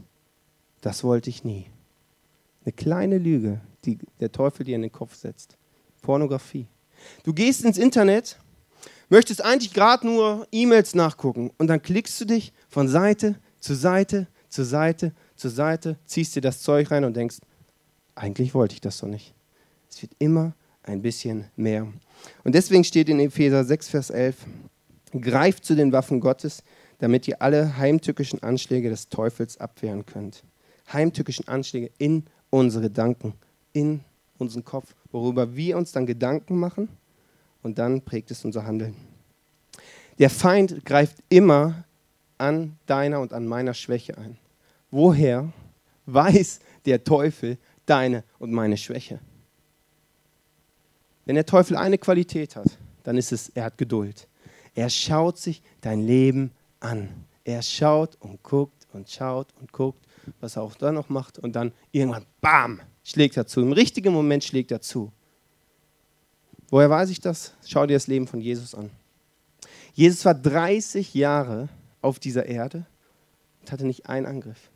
das 0.81 1.03
wollte 1.03 1.29
ich 1.29 1.43
nie. 1.43 1.67
Eine 2.63 2.73
kleine 2.73 3.17
Lüge, 3.17 3.61
die 3.85 3.97
der 4.19 4.31
Teufel 4.31 4.65
dir 4.65 4.75
in 4.75 4.81
den 4.81 4.91
Kopf 4.91 5.15
setzt. 5.15 5.57
Pornografie. 6.01 6.67
Du 7.23 7.33
gehst 7.33 7.63
ins 7.63 7.77
Internet, 7.77 8.37
möchtest 9.09 9.43
eigentlich 9.43 9.73
gerade 9.73 10.05
nur 10.05 10.47
E-Mails 10.51 10.95
nachgucken 10.95 11.51
und 11.57 11.67
dann 11.67 11.81
klickst 11.81 12.19
du 12.21 12.25
dich 12.25 12.53
von 12.69 12.87
Seite 12.87 13.35
zu 13.59 13.73
Seite 13.73 14.27
zu 14.49 14.63
Seite 14.63 15.13
zu 15.35 15.49
Seite, 15.49 15.97
ziehst 16.05 16.35
dir 16.35 16.41
das 16.41 16.61
Zeug 16.61 16.89
rein 16.91 17.03
und 17.03 17.15
denkst, 17.15 17.37
eigentlich 18.15 18.53
wollte 18.53 18.73
ich 18.73 18.81
das 18.81 18.99
doch 18.99 19.07
nicht. 19.07 19.33
Es 19.89 20.01
wird 20.01 20.13
immer 20.19 20.53
ein 20.83 21.01
bisschen 21.01 21.45
mehr. 21.55 21.87
Und 22.43 22.55
deswegen 22.55 22.83
steht 22.83 23.09
in 23.09 23.19
Epheser 23.19 23.63
6, 23.63 23.89
Vers 23.89 24.09
11, 24.09 24.35
greift 25.21 25.65
zu 25.65 25.75
den 25.75 25.91
Waffen 25.91 26.19
Gottes, 26.19 26.63
damit 26.99 27.27
ihr 27.27 27.41
alle 27.41 27.77
heimtückischen 27.77 28.41
Anschläge 28.41 28.89
des 28.89 29.09
Teufels 29.09 29.59
abwehren 29.59 30.05
könnt 30.05 30.43
heimtückischen 30.91 31.47
Anschläge 31.47 31.91
in 31.97 32.23
unsere 32.49 32.83
Gedanken, 32.83 33.33
in 33.73 34.01
unseren 34.37 34.63
Kopf, 34.63 34.95
worüber 35.11 35.55
wir 35.55 35.77
uns 35.77 35.91
dann 35.91 36.05
Gedanken 36.05 36.57
machen 36.57 36.89
und 37.63 37.77
dann 37.79 38.01
prägt 38.01 38.31
es 38.31 38.45
unser 38.45 38.65
Handeln. 38.65 38.95
Der 40.19 40.29
Feind 40.29 40.85
greift 40.85 41.17
immer 41.29 41.83
an 42.37 42.77
deiner 42.85 43.19
und 43.19 43.33
an 43.33 43.45
meiner 43.45 43.73
Schwäche 43.73 44.17
ein. 44.17 44.37
Woher 44.89 45.51
weiß 46.05 46.59
der 46.85 47.03
Teufel 47.03 47.57
deine 47.85 48.23
und 48.39 48.51
meine 48.51 48.77
Schwäche? 48.77 49.19
Wenn 51.25 51.35
der 51.35 51.45
Teufel 51.45 51.75
eine 51.75 51.97
Qualität 51.97 52.55
hat, 52.55 52.77
dann 53.03 53.17
ist 53.17 53.31
es, 53.31 53.49
er 53.49 53.65
hat 53.65 53.77
Geduld. 53.77 54.27
Er 54.75 54.89
schaut 54.89 55.37
sich 55.37 55.61
dein 55.81 56.01
Leben 56.01 56.51
an. 56.79 57.09
Er 57.43 57.61
schaut 57.61 58.15
und 58.19 58.41
guckt 58.43 58.87
und 58.93 59.09
schaut 59.09 59.47
und 59.59 59.71
guckt 59.71 60.06
was 60.39 60.55
er 60.55 60.63
auch 60.63 60.75
da 60.75 60.91
noch 60.91 61.09
macht 61.09 61.39
und 61.39 61.55
dann 61.55 61.71
irgendwann, 61.91 62.25
bam, 62.41 62.81
schlägt 63.03 63.37
er 63.37 63.47
zu. 63.47 63.61
Im 63.61 63.71
richtigen 63.71 64.13
Moment 64.13 64.43
schlägt 64.43 64.71
er 64.71 64.81
zu. 64.81 65.11
Woher 66.69 66.89
weiß 66.89 67.09
ich 67.09 67.19
das? 67.19 67.53
Schau 67.65 67.85
dir 67.85 67.93
das 67.93 68.07
Leben 68.07 68.27
von 68.27 68.41
Jesus 68.41 68.75
an. 68.75 68.89
Jesus 69.93 70.25
war 70.25 70.35
30 70.35 71.13
Jahre 71.13 71.69
auf 72.01 72.19
dieser 72.19 72.45
Erde 72.45 72.85
und 73.61 73.71
hatte 73.71 73.85
nicht 73.85 74.07
einen 74.07 74.25
Angriff. 74.25 74.69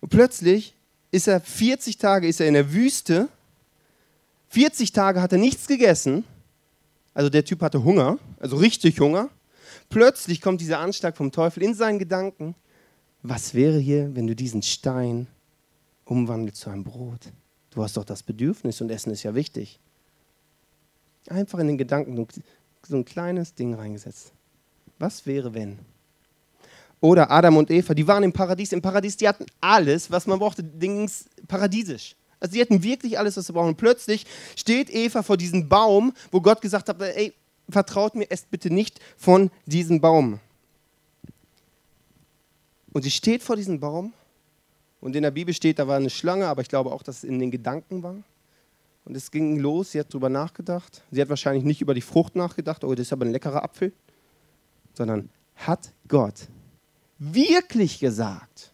Und 0.00 0.10
plötzlich 0.10 0.74
ist 1.10 1.28
er 1.28 1.40
40 1.40 1.98
Tage 1.98 2.28
ist 2.28 2.40
er 2.40 2.48
in 2.48 2.54
der 2.54 2.72
Wüste. 2.72 3.28
40 4.48 4.92
Tage 4.92 5.20
hat 5.20 5.32
er 5.32 5.38
nichts 5.38 5.66
gegessen. 5.66 6.24
Also 7.14 7.30
der 7.30 7.44
Typ 7.44 7.62
hatte 7.62 7.82
Hunger, 7.82 8.18
also 8.38 8.56
richtig 8.56 9.00
Hunger. 9.00 9.30
Plötzlich 9.88 10.40
kommt 10.40 10.60
dieser 10.60 10.78
Anschlag 10.78 11.16
vom 11.16 11.32
Teufel 11.32 11.62
in 11.62 11.74
seinen 11.74 11.98
Gedanken 11.98 12.54
was 13.22 13.54
wäre 13.54 13.78
hier, 13.78 14.14
wenn 14.14 14.26
du 14.26 14.36
diesen 14.36 14.62
Stein 14.62 15.26
umwandelst 16.04 16.60
zu 16.60 16.70
einem 16.70 16.84
Brot? 16.84 17.32
Du 17.70 17.82
hast 17.82 17.96
doch 17.96 18.04
das 18.04 18.22
Bedürfnis 18.22 18.80
und 18.80 18.90
Essen 18.90 19.12
ist 19.12 19.22
ja 19.22 19.34
wichtig. 19.34 19.78
Einfach 21.28 21.58
in 21.58 21.66
den 21.66 21.78
Gedanken 21.78 22.26
so 22.86 22.96
ein 22.96 23.04
kleines 23.04 23.54
Ding 23.54 23.74
reingesetzt. 23.74 24.32
Was 24.98 25.26
wäre, 25.26 25.52
wenn? 25.54 25.78
Oder 27.00 27.30
Adam 27.30 27.56
und 27.56 27.70
Eva, 27.70 27.94
die 27.94 28.06
waren 28.06 28.22
im 28.22 28.32
Paradies. 28.32 28.72
Im 28.72 28.82
Paradies, 28.82 29.16
die 29.16 29.28
hatten 29.28 29.46
alles, 29.60 30.10
was 30.10 30.26
man 30.26 30.38
brauchte, 30.38 30.62
Dings 30.64 31.26
paradiesisch. 31.46 32.16
Also 32.40 32.54
die 32.54 32.60
hatten 32.60 32.82
wirklich 32.82 33.18
alles, 33.18 33.36
was 33.36 33.46
sie 33.46 33.52
brauchen. 33.52 33.68
Und 33.68 33.76
plötzlich 33.76 34.26
steht 34.56 34.90
Eva 34.90 35.22
vor 35.22 35.36
diesem 35.36 35.68
Baum, 35.68 36.12
wo 36.30 36.40
Gott 36.40 36.60
gesagt 36.60 36.88
hat, 36.88 37.00
ey, 37.00 37.32
vertraut 37.68 38.14
mir, 38.14 38.30
esst 38.30 38.50
bitte 38.50 38.72
nicht 38.72 39.00
von 39.16 39.50
diesem 39.66 40.00
Baum. 40.00 40.40
Und 42.98 43.02
sie 43.02 43.12
steht 43.12 43.44
vor 43.44 43.54
diesem 43.54 43.78
Baum 43.78 44.12
und 45.00 45.14
in 45.14 45.22
der 45.22 45.30
Bibel 45.30 45.54
steht, 45.54 45.78
da 45.78 45.86
war 45.86 45.98
eine 45.98 46.10
Schlange, 46.10 46.48
aber 46.48 46.62
ich 46.62 46.68
glaube 46.68 46.90
auch, 46.90 47.04
dass 47.04 47.18
es 47.18 47.22
in 47.22 47.38
den 47.38 47.52
Gedanken 47.52 48.02
war. 48.02 48.16
Und 49.04 49.16
es 49.16 49.30
ging 49.30 49.60
los, 49.60 49.92
sie 49.92 50.00
hat 50.00 50.12
darüber 50.12 50.28
nachgedacht. 50.28 51.04
Sie 51.12 51.20
hat 51.20 51.28
wahrscheinlich 51.28 51.62
nicht 51.62 51.80
über 51.80 51.94
die 51.94 52.00
Frucht 52.00 52.34
nachgedacht, 52.34 52.82
oh, 52.82 52.92
das 52.96 53.06
ist 53.06 53.12
aber 53.12 53.24
ein 53.24 53.30
leckerer 53.30 53.62
Apfel, 53.62 53.92
sondern 54.94 55.28
hat 55.54 55.92
Gott 56.08 56.48
wirklich 57.20 58.00
gesagt? 58.00 58.72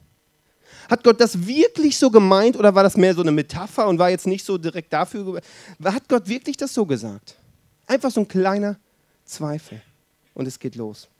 Hat 0.89 1.05
Gott 1.05 1.21
das 1.21 1.47
wirklich 1.47 1.99
so 1.99 2.11
gemeint 2.11 2.57
oder 2.57 2.75
war 2.75 2.83
das 2.83 2.97
mehr 2.97 3.13
so 3.13 3.21
eine 3.21 3.31
Metapher 3.31 3.87
und 3.87 3.99
war 3.99 4.09
jetzt 4.09 4.27
nicht 4.27 4.47
so 4.47 4.57
direkt 4.57 4.91
dafür? 4.91 5.43
Hat 5.85 6.09
Gott 6.09 6.27
wirklich 6.29 6.57
das 6.57 6.73
so 6.73 6.87
gesagt? 6.87 7.37
Einfach 7.87 8.11
so 8.11 8.21
ein 8.21 8.29
kleiner 8.29 8.79
Zweifel. 9.27 9.83
Und 10.33 10.47
es 10.47 10.59
geht 10.59 10.77
los. 10.77 11.11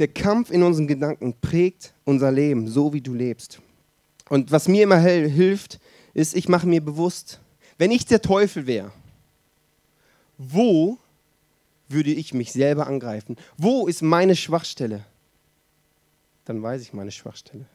Der 0.00 0.08
Kampf 0.08 0.50
in 0.50 0.62
unseren 0.62 0.86
Gedanken 0.86 1.34
prägt 1.42 1.92
unser 2.04 2.32
Leben, 2.32 2.68
so 2.68 2.94
wie 2.94 3.02
du 3.02 3.12
lebst. 3.12 3.60
Und 4.30 4.50
was 4.50 4.66
mir 4.66 4.84
immer 4.84 4.96
hilft, 4.96 5.78
ist, 6.14 6.34
ich 6.34 6.48
mache 6.48 6.66
mir 6.66 6.80
bewusst, 6.82 7.38
wenn 7.76 7.90
ich 7.90 8.06
der 8.06 8.22
Teufel 8.22 8.66
wäre, 8.66 8.92
wo 10.38 10.96
würde 11.90 12.12
ich 12.12 12.32
mich 12.32 12.50
selber 12.50 12.86
angreifen? 12.86 13.36
Wo 13.58 13.86
ist 13.86 14.00
meine 14.00 14.36
Schwachstelle? 14.36 15.04
Dann 16.46 16.62
weiß 16.62 16.80
ich 16.80 16.94
meine 16.94 17.12
Schwachstelle. 17.12 17.66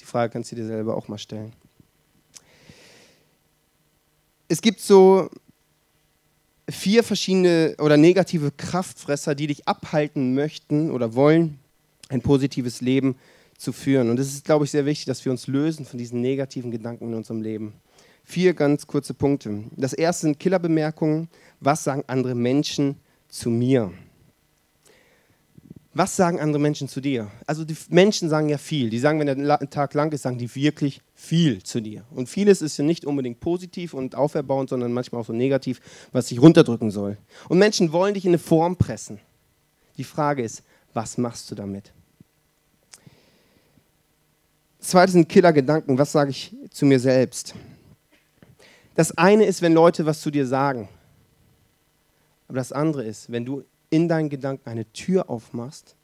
Die 0.00 0.04
Frage 0.06 0.32
kannst 0.32 0.50
du 0.52 0.56
dir 0.56 0.66
selber 0.66 0.96
auch 0.96 1.08
mal 1.08 1.18
stellen. 1.18 1.52
Es 4.48 4.62
gibt 4.62 4.80
so 4.80 5.28
vier 6.70 7.02
verschiedene 7.02 7.74
oder 7.78 7.96
negative 7.96 8.50
Kraftfresser, 8.50 9.34
die 9.34 9.46
dich 9.46 9.66
abhalten 9.66 10.34
möchten 10.34 10.90
oder 10.90 11.14
wollen, 11.14 11.58
ein 12.08 12.22
positives 12.22 12.80
Leben 12.80 13.16
zu 13.56 13.72
führen. 13.72 14.10
Und 14.10 14.18
es 14.18 14.34
ist, 14.34 14.44
glaube 14.44 14.64
ich, 14.64 14.70
sehr 14.70 14.86
wichtig, 14.86 15.06
dass 15.06 15.24
wir 15.24 15.32
uns 15.32 15.46
lösen 15.46 15.84
von 15.84 15.98
diesen 15.98 16.20
negativen 16.20 16.70
Gedanken 16.70 17.08
in 17.08 17.14
unserem 17.14 17.42
Leben. 17.42 17.74
Vier 18.24 18.54
ganz 18.54 18.86
kurze 18.86 19.14
Punkte. 19.14 19.64
Das 19.76 19.92
erste 19.92 20.26
sind 20.26 20.38
Killerbemerkungen. 20.38 21.28
Was 21.60 21.84
sagen 21.84 22.04
andere 22.06 22.34
Menschen 22.34 22.96
zu 23.28 23.50
mir? 23.50 23.92
Was 25.92 26.14
sagen 26.14 26.38
andere 26.38 26.60
Menschen 26.60 26.86
zu 26.86 27.00
dir? 27.00 27.32
Also 27.46 27.64
die 27.64 27.76
Menschen 27.88 28.28
sagen 28.28 28.48
ja 28.48 28.58
viel. 28.58 28.90
Die 28.90 29.00
sagen, 29.00 29.18
wenn 29.18 29.26
der 29.26 29.70
Tag 29.70 29.92
lang 29.94 30.12
ist, 30.12 30.22
sagen 30.22 30.38
die 30.38 30.54
wirklich 30.54 31.00
viel 31.14 31.64
zu 31.64 31.80
dir. 31.80 32.04
Und 32.10 32.28
vieles 32.28 32.62
ist 32.62 32.76
ja 32.76 32.84
nicht 32.84 33.04
unbedingt 33.04 33.40
positiv 33.40 33.92
und 33.92 34.14
auferbauend, 34.14 34.70
sondern 34.70 34.92
manchmal 34.92 35.20
auch 35.20 35.26
so 35.26 35.32
negativ, 35.32 35.80
was 36.12 36.28
sich 36.28 36.40
runterdrücken 36.40 36.92
soll. 36.92 37.18
Und 37.48 37.58
Menschen 37.58 37.92
wollen 37.92 38.14
dich 38.14 38.24
in 38.24 38.30
eine 38.30 38.38
Form 38.38 38.76
pressen. 38.76 39.18
Die 39.96 40.04
Frage 40.04 40.44
ist, 40.44 40.62
was 40.94 41.18
machst 41.18 41.50
du 41.50 41.56
damit? 41.56 41.92
Zweites 44.78 45.12
sind 45.12 45.28
Killergedanken. 45.28 45.98
Was 45.98 46.12
sage 46.12 46.30
ich 46.30 46.54
zu 46.70 46.86
mir 46.86 47.00
selbst? 47.00 47.54
Das 48.94 49.16
eine 49.18 49.44
ist, 49.44 49.60
wenn 49.60 49.72
Leute 49.72 50.06
was 50.06 50.20
zu 50.20 50.30
dir 50.30 50.46
sagen. 50.46 50.88
Aber 52.46 52.58
das 52.58 52.72
andere 52.72 53.04
ist, 53.04 53.30
wenn 53.30 53.44
du 53.44 53.64
in 53.90 54.08
deinen 54.08 54.30
Gedanken 54.30 54.68
eine 54.68 54.90
Tür 54.92 55.28
aufmachst 55.28 55.96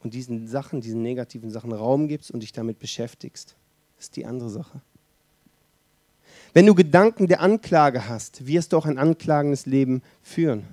und 0.00 0.14
diesen 0.14 0.48
Sachen, 0.48 0.80
diesen 0.80 1.02
negativen 1.02 1.50
Sachen 1.50 1.72
Raum 1.72 2.08
gibst 2.08 2.30
und 2.30 2.40
dich 2.40 2.52
damit 2.52 2.78
beschäftigst. 2.78 3.56
Das 3.96 4.06
ist 4.06 4.16
die 4.16 4.26
andere 4.26 4.50
Sache. 4.50 4.80
Wenn 6.52 6.66
du 6.66 6.74
Gedanken 6.74 7.28
der 7.28 7.40
Anklage 7.40 8.08
hast, 8.08 8.46
wirst 8.46 8.72
du 8.72 8.76
auch 8.76 8.86
ein 8.86 8.98
anklagendes 8.98 9.66
Leben 9.66 10.02
führen. 10.22 10.64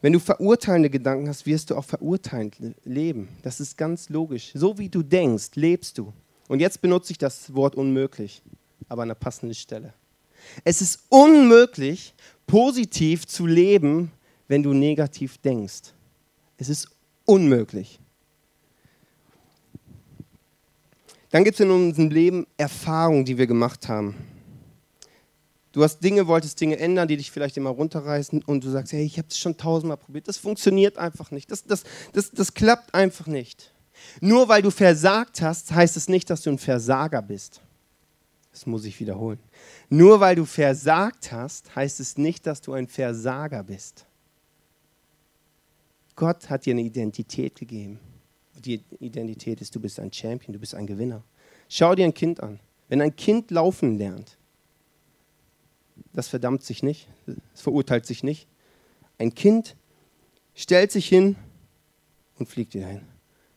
Wenn 0.00 0.12
du 0.12 0.20
verurteilende 0.20 0.90
Gedanken 0.90 1.28
hast, 1.28 1.46
wirst 1.46 1.70
du 1.70 1.76
auch 1.76 1.84
verurteilend 1.84 2.56
leben. 2.84 3.28
Das 3.42 3.60
ist 3.60 3.76
ganz 3.76 4.08
logisch. 4.08 4.52
So 4.54 4.78
wie 4.78 4.88
du 4.88 5.02
denkst, 5.02 5.50
lebst 5.54 5.98
du. 5.98 6.12
Und 6.48 6.60
jetzt 6.60 6.80
benutze 6.80 7.12
ich 7.12 7.18
das 7.18 7.54
Wort 7.54 7.74
unmöglich, 7.74 8.42
aber 8.88 9.02
an 9.02 9.08
der 9.08 9.16
passenden 9.16 9.54
Stelle. 9.54 9.94
Es 10.64 10.80
ist 10.80 11.00
unmöglich, 11.08 12.14
positiv 12.46 13.26
zu 13.26 13.46
leben, 13.46 14.12
wenn 14.48 14.62
du 14.62 14.72
negativ 14.72 15.38
denkst. 15.38 15.92
Es 16.56 16.68
ist 16.68 16.88
unmöglich. 17.24 18.00
Dann 21.30 21.44
gibt 21.44 21.54
es 21.54 21.60
in 21.60 21.70
unserem 21.70 22.10
Leben 22.10 22.46
Erfahrungen, 22.56 23.24
die 23.24 23.36
wir 23.36 23.46
gemacht 23.46 23.88
haben. 23.88 24.14
Du 25.72 25.82
hast 25.82 25.98
Dinge, 25.98 26.26
wolltest 26.26 26.58
Dinge 26.58 26.78
ändern, 26.78 27.06
die 27.06 27.18
dich 27.18 27.30
vielleicht 27.30 27.58
immer 27.58 27.68
runterreißen 27.68 28.42
und 28.44 28.64
du 28.64 28.70
sagst, 28.70 28.94
hey, 28.94 29.04
ich 29.04 29.18
habe 29.18 29.28
es 29.28 29.38
schon 29.38 29.58
tausendmal 29.58 29.98
probiert, 29.98 30.26
das 30.26 30.38
funktioniert 30.38 30.96
einfach 30.96 31.30
nicht, 31.30 31.50
das, 31.50 31.64
das, 31.64 31.84
das, 32.14 32.30
das 32.30 32.54
klappt 32.54 32.94
einfach 32.94 33.26
nicht. 33.26 33.74
Nur 34.20 34.48
weil 34.48 34.62
du 34.62 34.70
versagt 34.70 35.42
hast, 35.42 35.74
heißt 35.74 35.98
es 35.98 36.08
nicht, 36.08 36.30
dass 36.30 36.40
du 36.40 36.50
ein 36.50 36.58
Versager 36.58 37.20
bist. 37.20 37.60
Das 38.56 38.64
muss 38.64 38.86
ich 38.86 38.98
wiederholen. 39.00 39.38
Nur 39.90 40.20
weil 40.20 40.34
du 40.34 40.46
versagt 40.46 41.30
hast, 41.30 41.76
heißt 41.76 42.00
es 42.00 42.16
nicht, 42.16 42.46
dass 42.46 42.62
du 42.62 42.72
ein 42.72 42.88
Versager 42.88 43.62
bist. 43.62 44.06
Gott 46.14 46.48
hat 46.48 46.64
dir 46.64 46.72
eine 46.72 46.80
Identität 46.80 47.56
gegeben. 47.56 48.00
Die 48.54 48.82
Identität 48.98 49.60
ist, 49.60 49.74
du 49.74 49.80
bist 49.80 50.00
ein 50.00 50.10
Champion, 50.10 50.54
du 50.54 50.58
bist 50.58 50.74
ein 50.74 50.86
Gewinner. 50.86 51.22
Schau 51.68 51.94
dir 51.94 52.06
ein 52.06 52.14
Kind 52.14 52.42
an. 52.42 52.58
Wenn 52.88 53.02
ein 53.02 53.14
Kind 53.14 53.50
laufen 53.50 53.98
lernt, 53.98 54.38
das 56.14 56.28
verdammt 56.28 56.62
sich 56.62 56.82
nicht, 56.82 57.08
es 57.52 57.60
verurteilt 57.60 58.06
sich 58.06 58.22
nicht. 58.22 58.48
Ein 59.18 59.34
Kind 59.34 59.76
stellt 60.54 60.92
sich 60.92 61.06
hin 61.06 61.36
und 62.38 62.48
fliegt 62.48 62.72
wieder 62.72 62.86
hin. 62.86 63.02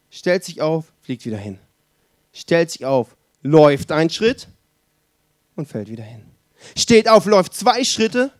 Stellt 0.09 0.43
sich 0.43 0.59
auf, 0.59 0.91
fliegt 0.99 1.25
wieder 1.25 1.37
hin. 1.37 1.57
Stellt 2.33 2.69
sich 2.71 2.83
auf, 2.83 3.15
läuft 3.43 3.93
einen 3.93 4.09
Schritt, 4.09 4.49
und 5.59 5.67
fällt 5.67 5.89
wieder 5.89 6.03
hin. 6.03 6.23
Steht 6.75 7.07
auf, 7.07 7.25
läuft 7.25 7.53
zwei 7.53 7.83
Schritte 7.83 8.31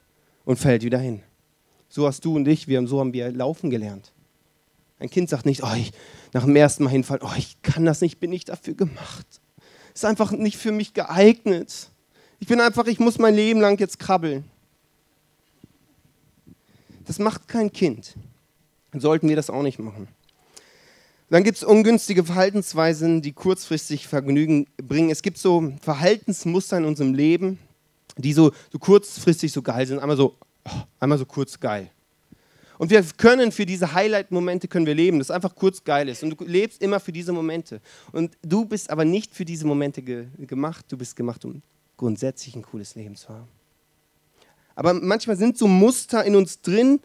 und 0.46 0.58
fällt 0.58 0.84
wieder 0.84 0.98
hin. 0.98 1.22
So 1.88 2.08
hast 2.08 2.26
du 2.26 2.36
und 2.36 2.48
ich, 2.48 2.68
wir 2.68 2.78
haben, 2.78 2.88
so 2.88 3.00
haben 3.00 3.14
wir 3.14 3.32
laufen 3.32 3.70
gelernt. 3.70 4.12
Ein 5.00 5.10
Kind 5.10 5.30
sagt 5.30 5.46
nicht, 5.46 5.64
oh, 5.64 5.74
ich, 5.78 5.92
nach 6.34 6.44
dem 6.44 6.56
ersten 6.56 6.84
Mal 6.84 6.90
hinfallen, 6.90 7.24
oh, 7.26 7.36
ich 7.38 7.62
kann 7.62 7.86
das 7.86 8.02
nicht, 8.02 8.20
bin 8.20 8.30
nicht 8.32 8.50
dafür 8.50 8.74
gemacht. 8.74 9.26
Ist 9.94 10.06
einfach 10.06 10.32
nicht 10.32 10.58
für 10.58 10.72
mich 10.72 10.94
geeignet. 10.94 11.90
Ich 12.40 12.48
bin 12.48 12.60
einfach, 12.62 12.86
ich 12.88 13.00
muss 13.00 13.18
mein 13.18 13.36
Leben 13.36 13.62
lang 13.62 13.80
jetzt 13.80 14.00
krabbeln. 14.00 14.46
Das 17.06 17.18
macht 17.20 17.48
kein 17.48 17.72
Kind. 17.72 18.16
Dann 18.92 19.02
sollten 19.02 19.28
wir 19.30 19.36
das 19.36 19.50
auch 19.50 19.64
nicht 19.64 19.80
machen. 19.80 20.08
Dann 21.29 21.43
gibt 21.43 21.57
es 21.57 21.63
ungünstige 21.63 22.24
Verhaltensweisen, 22.24 23.21
die 23.21 23.33
kurzfristig 23.33 24.07
Vergnügen 24.07 24.65
bringen. 24.77 25.12
Es 25.12 25.21
gibt 25.21 25.38
so 25.38 25.74
Verhaltensmuster 25.81 26.77
in 26.77 26.86
unserem 26.86 27.13
Leben, 27.13 27.59
die 28.17 28.33
so, 28.33 28.51
so 28.71 28.79
kurzfristig 28.79 29.51
so 29.51 29.62
geil 29.62 29.86
sind. 29.86 30.00
Einmal 30.00 30.17
so, 30.17 30.36
oh, 30.65 30.71
einmal 31.00 31.19
so 31.19 31.25
kurz 31.25 31.59
geil. 31.59 31.89
Und 32.79 32.89
wir 32.89 33.03
können 33.17 33.51
für 33.51 33.65
diese 33.65 33.93
Highlight-Momente 33.93 34.67
können 34.67 34.86
wir 34.86 34.95
leben, 34.95 35.19
das 35.19 35.29
einfach 35.29 35.53
kurz 35.53 35.83
geil 35.83 36.07
ist. 36.07 36.24
Und 36.24 36.39
du 36.39 36.45
lebst 36.45 36.81
immer 36.81 37.00
für 37.00 37.12
diese 37.12 37.33
Momente. 37.33 37.81
Und 38.13 38.38
du 38.41 38.65
bist 38.65 38.89
aber 38.89 39.05
nicht 39.05 39.36
für 39.36 39.45
diese 39.45 39.67
Momente 39.67 40.01
ge 40.01 40.27
gemacht. 40.48 40.86
Du 40.88 40.98
bist 40.98 41.15
gemacht, 41.15 41.43
um 41.45 41.62
grundsätzlich 41.98 42.55
ein 42.55 42.62
cooles 42.63 42.95
Leben 42.95 43.17
zu 43.17 43.29
haben. 43.29 43.50
Aber 44.75 44.93
manchmal 44.93 45.36
sind 45.36 45.57
so 45.57 45.67
Muster 45.67 46.24
in 46.24 46.38
uns 46.38 46.62
drin, 46.62 47.01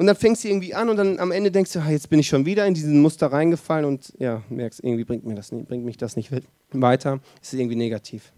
und 0.00 0.06
dann 0.06 0.16
fängst 0.16 0.44
du 0.44 0.48
irgendwie 0.48 0.74
an 0.74 0.88
und 0.88 0.96
dann 0.96 1.18
am 1.18 1.30
Ende 1.30 1.50
denkst 1.50 1.74
du, 1.74 1.80
jetzt 1.80 2.08
bin 2.08 2.20
ich 2.20 2.26
schon 2.26 2.46
wieder 2.46 2.66
in 2.66 2.72
diesen 2.72 3.02
Muster 3.02 3.26
reingefallen 3.26 3.84
und 3.84 4.14
ja, 4.18 4.42
merkst, 4.48 4.82
irgendwie 4.82 5.04
bringt, 5.04 5.26
mir 5.26 5.34
das 5.34 5.50
bringt 5.50 5.84
mich 5.84 5.98
das 5.98 6.16
nicht 6.16 6.30
weiter. 6.70 7.20
Es 7.42 7.52
ist 7.52 7.60
irgendwie 7.60 7.76
negativ. 7.76 8.32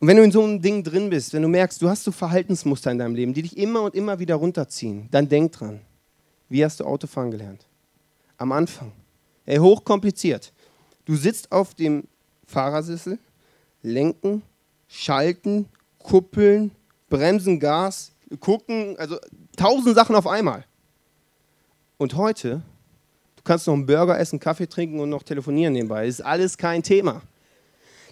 Und 0.00 0.08
wenn 0.08 0.16
du 0.16 0.24
in 0.24 0.32
so 0.32 0.42
einem 0.42 0.60
Ding 0.60 0.82
drin 0.82 1.08
bist, 1.08 1.34
wenn 1.34 1.42
du 1.42 1.48
merkst, 1.48 1.80
du 1.80 1.88
hast 1.88 2.02
so 2.02 2.10
Verhaltensmuster 2.10 2.90
in 2.90 2.98
deinem 2.98 3.14
Leben, 3.14 3.32
die 3.32 3.42
dich 3.42 3.56
immer 3.56 3.82
und 3.82 3.94
immer 3.94 4.18
wieder 4.18 4.34
runterziehen, 4.34 5.06
dann 5.12 5.28
denk 5.28 5.52
dran. 5.52 5.82
Wie 6.48 6.64
hast 6.64 6.80
du 6.80 6.84
Autofahren 6.84 7.30
gelernt? 7.30 7.64
Am 8.38 8.50
Anfang. 8.50 8.90
Ey, 9.46 9.58
hochkompliziert. 9.58 10.52
Du 11.04 11.14
sitzt 11.14 11.52
auf 11.52 11.74
dem 11.74 12.08
Fahrersessel, 12.44 13.20
lenken, 13.84 14.42
schalten, 14.88 15.66
kuppeln, 15.98 16.72
bremsen, 17.08 17.60
Gas, 17.60 18.10
gucken, 18.40 18.96
also 18.98 19.16
tausend 19.56 19.94
Sachen 19.94 20.16
auf 20.16 20.26
einmal. 20.26 20.64
Und 21.96 22.14
heute, 22.14 22.62
du 23.36 23.42
kannst 23.42 23.66
noch 23.66 23.74
einen 23.74 23.86
Burger 23.86 24.18
essen, 24.18 24.38
Kaffee 24.38 24.68
trinken 24.68 25.00
und 25.00 25.10
noch 25.10 25.22
telefonieren 25.22 25.72
nebenbei. 25.72 26.06
Ist 26.06 26.20
alles 26.20 26.56
kein 26.58 26.82
Thema. 26.82 27.22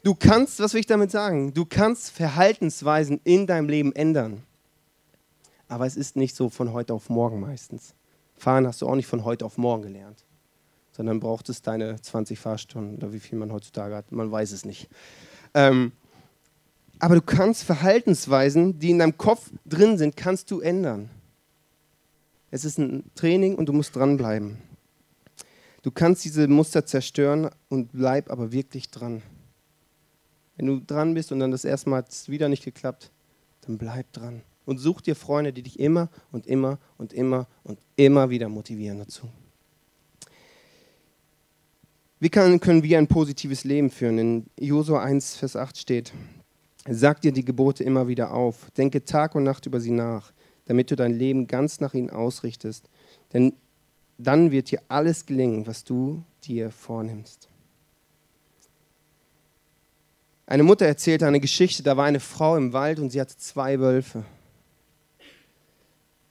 Du 0.03 0.15
kannst, 0.15 0.61
was 0.61 0.73
will 0.73 0.81
ich 0.81 0.87
damit 0.87 1.11
sagen? 1.11 1.53
Du 1.53 1.65
kannst 1.65 2.11
Verhaltensweisen 2.11 3.21
in 3.25 3.47
deinem 3.47 3.69
Leben 3.69 3.95
ändern. 3.95 4.43
Aber 5.69 5.87
es 5.87 5.97
ist 5.97 6.17
nicht 6.17 6.37
so 6.37 6.49
von 6.49 6.73
heute 6.73 6.95
auf 6.95 7.11
morgen 7.11 7.41
meistens. 7.41 7.95
Fahren 8.37 8.67
hast 8.67 8.83
du 8.83 8.89
auch 8.89 8.95
nicht 8.95 9.07
von 9.09 9.25
heute 9.25 9.45
auf 9.45 9.59
morgen 9.59 9.83
gelernt, 9.83 10.25
sondern 10.93 11.21
braucht 11.21 11.49
es 11.49 11.63
deine 11.63 12.01
20 12.01 12.39
Fahrstunden 12.39 12.97
oder 12.97 13.13
wie 13.13 13.21
viel 13.21 13.39
man 13.39 13.53
heutzutage 13.53 13.97
hat. 13.97 14.13
Man 14.13 14.31
weiß 14.31 14.53
es 14.53 14.65
nicht. 14.65 14.89
Ähm, 15.55 15.93
aber 16.99 17.17
du 17.17 17.23
kannst 17.23 17.65
Verhaltensweisen, 17.65 18.79
die 18.79 18.91
in 18.91 18.99
deinem 18.99 19.19
Kopf 19.19 19.51
drin 19.65 19.99
sind, 19.99 20.17
kannst 20.17 20.51
du 20.51 20.61
ändern. 20.61 21.11
Es 22.51 22.65
ist 22.65 22.79
ein 22.79 23.11
Training 23.15 23.55
und 23.57 23.67
du 23.67 23.73
musst 23.73 23.95
dranbleiben. 23.97 24.59
Du 25.83 25.91
kannst 25.91 26.25
diese 26.25 26.49
Muster 26.49 26.87
zerstören 26.87 27.51
und 27.69 27.93
bleib 27.93 28.31
aber 28.31 28.51
wirklich 28.51 28.91
dran. 28.91 29.23
Wenn 30.57 30.67
du 30.67 30.81
dran 30.81 31.15
bist 31.15 31.33
und 31.33 31.41
dann 31.41 31.51
das 31.51 31.65
erste 31.65 31.91
Mal 31.91 32.05
wieder 32.27 32.49
nicht 32.49 32.65
geklappt, 32.65 33.11
dann 33.61 33.79
bleib 33.79 34.13
dran. 34.13 34.43
Und 34.65 34.79
such 34.79 35.01
dir 35.01 35.15
Freunde, 35.15 35.53
die 35.53 35.63
dich 35.63 35.79
immer 35.79 36.09
und 36.33 36.47
immer 36.47 36.79
und 36.99 37.13
immer 37.13 37.47
und 37.63 37.79
immer 37.95 38.31
wieder 38.31 38.49
motivieren 38.49 38.99
dazu. 38.99 39.29
Wie 42.19 42.31
können 42.31 42.83
wir 42.83 42.99
ein 42.99 43.07
positives 43.07 43.65
Leben 43.65 43.91
führen? 43.91 44.19
In 44.19 44.47
Josua 44.59 45.03
1, 45.03 45.37
Vers 45.37 45.55
8 45.55 45.77
steht, 45.77 46.13
Sag 46.89 47.21
dir 47.21 47.33
die 47.33 47.45
Gebote 47.45 47.83
immer 47.83 48.07
wieder 48.07 48.33
auf, 48.33 48.71
denke 48.77 49.05
Tag 49.05 49.35
und 49.35 49.43
Nacht 49.43 49.67
über 49.67 49.81
sie 49.81 49.91
nach, 49.91 50.33
damit 50.67 50.91
du 50.91 50.97
dein 50.97 51.13
Leben 51.13 51.47
ganz 51.47 51.81
nach 51.81 51.95
ihnen 51.95 52.11
ausrichtest. 52.11 52.89
Denn 53.33 53.55
dann 54.19 54.51
wird 54.51 54.71
dir 54.71 54.81
alles 54.89 55.27
gelingen, 55.27 55.67
was 55.67 55.85
du 55.85 56.23
dir 56.45 56.71
vornimmst. 56.71 57.49
Eine 60.47 60.63
Mutter 60.63 60.87
erzählte 60.87 61.27
eine 61.27 61.41
Geschichte, 61.41 61.83
da 61.83 61.97
war 61.97 62.05
eine 62.05 62.21
Frau 62.21 62.57
im 62.57 62.73
Wald 62.73 63.01
und 63.01 63.11
sie 63.11 63.21
hatte 63.21 63.37
zwei 63.37 63.81
Wölfe. 63.81 64.25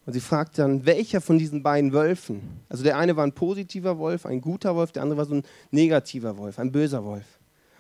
Und 0.05 0.13
sie 0.13 0.21
fragte 0.21 0.61
dann, 0.61 0.85
welcher 0.85 1.19
von 1.19 1.37
diesen 1.37 1.63
beiden 1.63 1.91
Wölfen, 1.91 2.61
also 2.69 2.83
der 2.83 2.97
eine 2.97 3.17
war 3.17 3.25
ein 3.25 3.33
positiver 3.33 3.97
Wolf, 3.97 4.25
ein 4.25 4.39
guter 4.39 4.75
Wolf, 4.75 4.93
der 4.93 5.03
andere 5.03 5.17
war 5.17 5.25
so 5.25 5.35
ein 5.35 5.43
negativer 5.71 6.37
Wolf, 6.37 6.59
ein 6.59 6.71
böser 6.71 7.03
Wolf. 7.03 7.25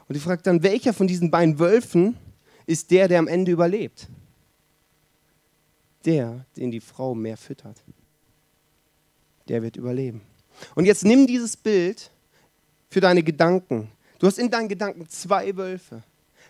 Und 0.07 0.15
sie 0.15 0.21
fragte 0.21 0.49
dann, 0.49 0.61
welcher 0.63 0.91
von 0.91 1.07
diesen 1.07 1.31
beiden 1.31 1.57
Wölfen 1.57 2.17
ist 2.65 2.91
der, 2.91 3.07
der 3.07 3.19
am 3.19 3.27
Ende 3.27 3.51
überlebt? 3.51 4.07
Der, 6.05 6.45
den 6.55 6.71
die 6.71 6.79
Frau 6.79 7.15
mehr 7.15 7.37
füttert. 7.37 7.81
Der 9.47 9.61
wird 9.61 9.75
überleben. 9.75 10.21
Und 10.75 10.85
jetzt 10.85 11.03
nimm 11.03 11.27
dieses 11.27 11.57
Bild 11.57 12.11
für 12.89 13.01
deine 13.01 13.23
Gedanken. 13.23 13.89
Du 14.19 14.27
hast 14.27 14.39
in 14.39 14.49
deinen 14.49 14.69
Gedanken 14.69 15.07
zwei 15.09 15.55
Wölfe. 15.55 16.03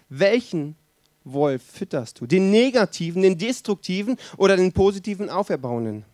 Welchen 0.10 0.76
Wolf 1.24 1.64
fütterst 1.64 2.22
du? 2.22 2.28
Den 2.28 2.52
negativen, 2.52 3.24
den 3.24 3.38
destruktiven 3.38 4.18
oder 4.38 4.56
den 4.56 4.72
positiven, 4.72 5.30
auferbauenden? 5.30 6.06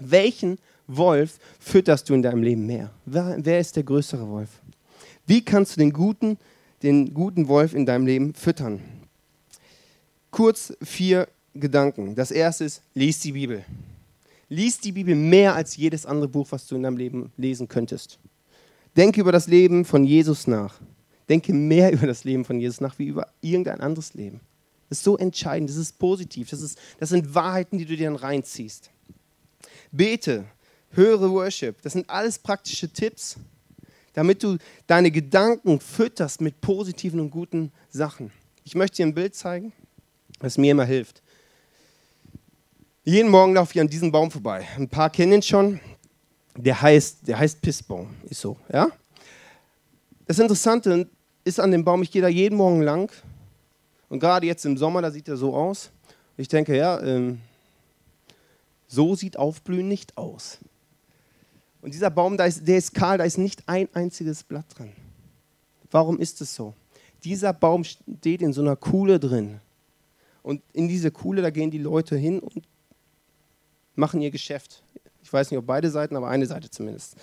Welchen 0.00 0.58
Wolf 0.86 1.38
fütterst 1.58 2.08
du 2.08 2.14
in 2.14 2.22
deinem 2.22 2.42
Leben 2.42 2.66
mehr? 2.66 2.90
Wer, 3.04 3.36
wer, 3.38 3.60
ist 3.60 3.76
der 3.76 3.82
größere 3.82 4.28
Wolf? 4.28 4.50
Wie 5.26 5.44
kannst 5.44 5.76
du 5.76 5.80
den 5.80 5.92
guten, 5.92 6.38
den 6.82 7.12
guten 7.12 7.48
Wolf 7.48 7.74
in 7.74 7.86
deinem 7.86 8.06
Leben 8.06 8.34
füttern? 8.34 8.80
Kurz 10.36 10.74
vier 10.82 11.28
Gedanken. 11.54 12.14
Das 12.14 12.30
erste 12.30 12.64
ist, 12.64 12.82
lies 12.92 13.20
die 13.20 13.32
Bibel. 13.32 13.64
Lies 14.50 14.78
die 14.78 14.92
Bibel 14.92 15.14
mehr 15.14 15.54
als 15.54 15.78
jedes 15.78 16.04
andere 16.04 16.28
Buch, 16.28 16.48
was 16.50 16.66
du 16.66 16.76
in 16.76 16.82
deinem 16.82 16.98
Leben 16.98 17.32
lesen 17.38 17.68
könntest. 17.68 18.18
Denke 18.98 19.22
über 19.22 19.32
das 19.32 19.46
Leben 19.46 19.86
von 19.86 20.04
Jesus 20.04 20.46
nach. 20.46 20.78
Denke 21.26 21.54
mehr 21.54 21.90
über 21.94 22.06
das 22.06 22.24
Leben 22.24 22.44
von 22.44 22.60
Jesus 22.60 22.82
nach 22.82 22.98
wie 22.98 23.06
über 23.06 23.28
irgendein 23.40 23.80
anderes 23.80 24.12
Leben. 24.12 24.40
Das 24.90 24.98
ist 24.98 25.04
so 25.04 25.16
entscheidend, 25.16 25.70
das 25.70 25.78
ist 25.78 25.98
positiv, 25.98 26.50
das, 26.50 26.60
ist, 26.60 26.78
das 27.00 27.08
sind 27.08 27.34
Wahrheiten, 27.34 27.78
die 27.78 27.86
du 27.86 27.96
dir 27.96 28.08
dann 28.08 28.16
reinziehst. 28.16 28.90
Bete, 29.90 30.44
höre 30.90 31.30
Worship, 31.30 31.80
das 31.80 31.94
sind 31.94 32.10
alles 32.10 32.38
praktische 32.38 32.90
Tipps, 32.90 33.36
damit 34.12 34.42
du 34.42 34.58
deine 34.86 35.10
Gedanken 35.10 35.80
fütterst 35.80 36.42
mit 36.42 36.60
positiven 36.60 37.20
und 37.20 37.30
guten 37.30 37.72
Sachen. 37.88 38.30
Ich 38.64 38.74
möchte 38.74 38.98
dir 38.98 39.06
ein 39.06 39.14
Bild 39.14 39.34
zeigen, 39.34 39.72
das 40.38 40.58
mir 40.58 40.72
immer 40.72 40.84
hilft. 40.84 41.22
Jeden 43.04 43.30
Morgen 43.30 43.54
laufe 43.54 43.72
ich 43.74 43.80
an 43.80 43.88
diesem 43.88 44.10
Baum 44.10 44.30
vorbei. 44.30 44.66
Ein 44.76 44.88
paar 44.88 45.10
kennen 45.10 45.34
ihn 45.34 45.42
schon. 45.42 45.80
Der 46.56 46.80
heißt, 46.80 47.28
der 47.28 47.38
heißt 47.38 47.60
Pissbaum, 47.60 48.14
ist 48.28 48.40
so, 48.40 48.56
ja? 48.72 48.88
Das 50.26 50.38
Interessante 50.38 51.08
ist 51.44 51.60
an 51.60 51.70
dem 51.70 51.84
Baum, 51.84 52.02
ich 52.02 52.10
gehe 52.10 52.22
da 52.22 52.28
jeden 52.28 52.56
Morgen 52.56 52.82
lang 52.82 53.12
und 54.08 54.20
gerade 54.20 54.46
jetzt 54.46 54.64
im 54.64 54.76
Sommer, 54.76 55.02
da 55.02 55.10
sieht 55.10 55.28
er 55.28 55.36
so 55.36 55.54
aus. 55.54 55.90
Ich 56.36 56.48
denke, 56.48 56.76
ja, 56.76 57.00
ähm, 57.02 57.40
so 58.86 59.14
sieht 59.14 59.36
Aufblühen 59.36 59.88
nicht 59.88 60.16
aus. 60.16 60.58
Und 61.82 61.94
dieser 61.94 62.10
Baum, 62.10 62.38
ist, 62.38 62.66
der 62.66 62.78
ist 62.78 62.94
kahl, 62.94 63.18
da 63.18 63.24
ist 63.24 63.38
nicht 63.38 63.62
ein 63.66 63.88
einziges 63.94 64.42
Blatt 64.42 64.66
dran. 64.76 64.92
Warum 65.90 66.18
ist 66.18 66.40
es 66.40 66.54
so? 66.54 66.74
Dieser 67.22 67.52
Baum 67.52 67.84
steht 67.84 68.42
in 68.42 68.52
so 68.52 68.60
einer 68.60 68.76
Kuhle 68.76 69.20
drin. 69.20 69.60
Und 70.46 70.62
in 70.72 70.86
diese 70.86 71.10
Kuhle, 71.10 71.42
da 71.42 71.50
gehen 71.50 71.72
die 71.72 71.78
Leute 71.78 72.16
hin 72.16 72.38
und 72.38 72.68
machen 73.96 74.22
ihr 74.22 74.30
Geschäft. 74.30 74.84
Ich 75.20 75.32
weiß 75.32 75.50
nicht, 75.50 75.58
ob 75.58 75.66
beide 75.66 75.90
Seiten, 75.90 76.14
aber 76.14 76.28
eine 76.28 76.46
Seite 76.46 76.70
zumindest. 76.70 77.16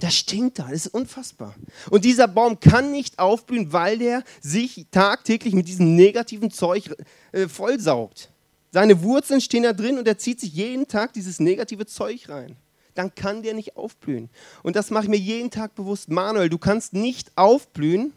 Das 0.00 0.14
stinkt 0.14 0.58
da, 0.58 0.64
das 0.64 0.84
ist 0.84 0.88
unfassbar. 0.88 1.54
Und 1.88 2.04
dieser 2.04 2.28
Baum 2.28 2.60
kann 2.60 2.92
nicht 2.92 3.18
aufblühen, 3.18 3.72
weil 3.72 3.96
der 3.96 4.22
sich 4.42 4.84
tagtäglich 4.90 5.54
mit 5.54 5.66
diesem 5.66 5.96
negativen 5.96 6.50
Zeug 6.50 6.94
äh, 7.32 7.48
vollsaugt. 7.48 8.30
Seine 8.70 9.02
Wurzeln 9.02 9.40
stehen 9.40 9.62
da 9.62 9.72
drin 9.72 9.96
und 9.96 10.06
er 10.06 10.18
zieht 10.18 10.40
sich 10.40 10.52
jeden 10.52 10.86
Tag 10.86 11.14
dieses 11.14 11.40
negative 11.40 11.86
Zeug 11.86 12.28
rein. 12.28 12.56
Dann 12.92 13.14
kann 13.14 13.42
der 13.42 13.54
nicht 13.54 13.78
aufblühen. 13.78 14.28
Und 14.62 14.76
das 14.76 14.90
mache 14.90 15.04
ich 15.04 15.10
mir 15.10 15.16
jeden 15.16 15.50
Tag 15.50 15.74
bewusst. 15.74 16.10
Manuel, 16.10 16.50
du 16.50 16.58
kannst 16.58 16.92
nicht 16.92 17.32
aufblühen, 17.34 18.12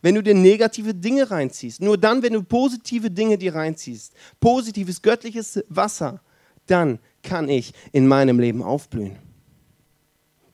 wenn 0.00 0.14
du 0.14 0.22
dir 0.22 0.34
negative 0.34 0.94
Dinge 0.94 1.30
reinziehst. 1.30 1.80
Nur 1.80 1.98
dann, 1.98 2.22
wenn 2.22 2.32
du 2.32 2.42
positive 2.42 3.10
Dinge 3.10 3.38
dir 3.38 3.54
reinziehst, 3.54 4.12
positives 4.40 5.02
göttliches 5.02 5.62
Wasser, 5.68 6.20
dann 6.66 6.98
kann 7.22 7.48
ich 7.48 7.72
in 7.92 8.06
meinem 8.06 8.38
Leben 8.38 8.62
aufblühen. 8.62 9.16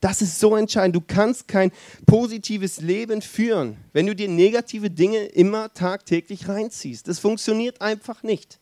Das 0.01 0.23
ist 0.23 0.39
so 0.39 0.55
entscheidend. 0.55 0.95
Du 0.95 1.01
kannst 1.01 1.49
kein 1.49 1.73
positives 2.07 2.81
Leben 2.81 3.21
führen, 3.21 3.77
wenn 3.93 4.07
du 4.07 4.15
dir 4.15 4.29
negative 4.29 4.91
Dinge 4.91 5.25
immer 5.25 5.73
tagtäglich 5.75 6.49
reinziehst. 6.49 7.09
Das 7.09 7.19
funktioniert 7.19 7.81
einfach 7.81 8.23
nicht. 8.23 8.61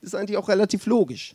Das 0.00 0.08
ist 0.08 0.14
eigentlich 0.14 0.38
auch 0.38 0.48
relativ 0.48 0.86
logisch. 0.86 1.34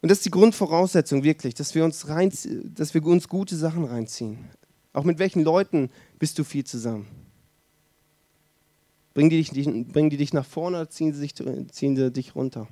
Und 0.00 0.10
das 0.10 0.18
ist 0.18 0.26
die 0.26 0.30
Grundvoraussetzung 0.30 1.24
wirklich, 1.24 1.54
dass 1.54 1.74
wir 1.74 1.84
uns, 1.84 2.08
rein, 2.08 2.32
dass 2.74 2.94
wir 2.94 3.04
uns 3.04 3.28
gute 3.28 3.56
Sachen 3.56 3.84
reinziehen. 3.84 4.38
Auch 4.92 5.04
mit 5.04 5.18
welchen 5.18 5.42
Leuten 5.42 5.90
bist 6.18 6.38
du 6.38 6.44
viel 6.44 6.64
zusammen? 6.64 7.06
Bringen 9.14 9.30
die 9.30 9.42
dich, 9.42 9.64
bringen 9.92 10.10
die 10.10 10.16
dich 10.16 10.32
nach 10.32 10.46
vorne 10.46 10.78
oder 10.78 10.90
ziehen 10.90 11.12
sie, 11.12 11.20
sich, 11.20 11.34
ziehen 11.34 11.96
sie 11.96 12.10
dich 12.10 12.34
runter? 12.34 12.68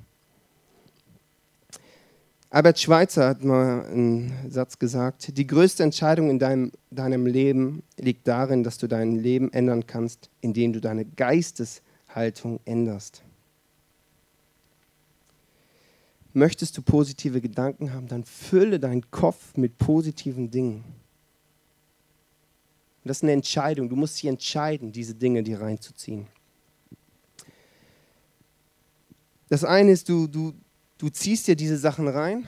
Albert 2.49 2.79
Schweitzer 2.79 3.27
hat 3.27 3.43
mal 3.43 3.85
einen 3.85 4.49
Satz 4.49 4.79
gesagt, 4.79 5.37
die 5.37 5.45
größte 5.45 5.83
Entscheidung 5.83 6.29
in 6.29 6.39
deinem, 6.39 6.71
deinem 6.91 7.25
Leben 7.25 7.83
liegt 7.97 8.25
darin, 8.25 8.63
dass 8.63 8.77
du 8.77 8.87
dein 8.87 9.17
Leben 9.17 9.51
ändern 9.51 9.85
kannst, 9.85 10.29
indem 10.39 10.71
du 10.71 10.79
deine 10.79 11.03
Geisteshaltung 11.03 12.61
änderst. 12.63 13.21
Möchtest 16.31 16.77
du 16.77 16.81
positive 16.81 17.41
Gedanken 17.41 17.91
haben, 17.91 18.07
dann 18.07 18.23
fülle 18.23 18.79
deinen 18.79 19.11
Kopf 19.11 19.57
mit 19.57 19.77
positiven 19.77 20.49
Dingen. 20.49 20.85
Und 23.07 23.11
das 23.11 23.19
ist 23.19 23.23
eine 23.23 23.31
Entscheidung. 23.31 23.87
Du 23.87 23.95
musst 23.95 24.17
dich 24.17 24.25
entscheiden, 24.25 24.91
diese 24.91 25.15
Dinge 25.15 25.41
dir 25.41 25.61
reinzuziehen. 25.61 26.27
Das 29.47 29.63
eine 29.63 29.91
ist, 29.91 30.09
du, 30.09 30.27
du, 30.27 30.51
du 30.97 31.07
ziehst 31.07 31.47
dir 31.47 31.55
diese 31.55 31.77
Sachen 31.77 32.09
rein. 32.09 32.45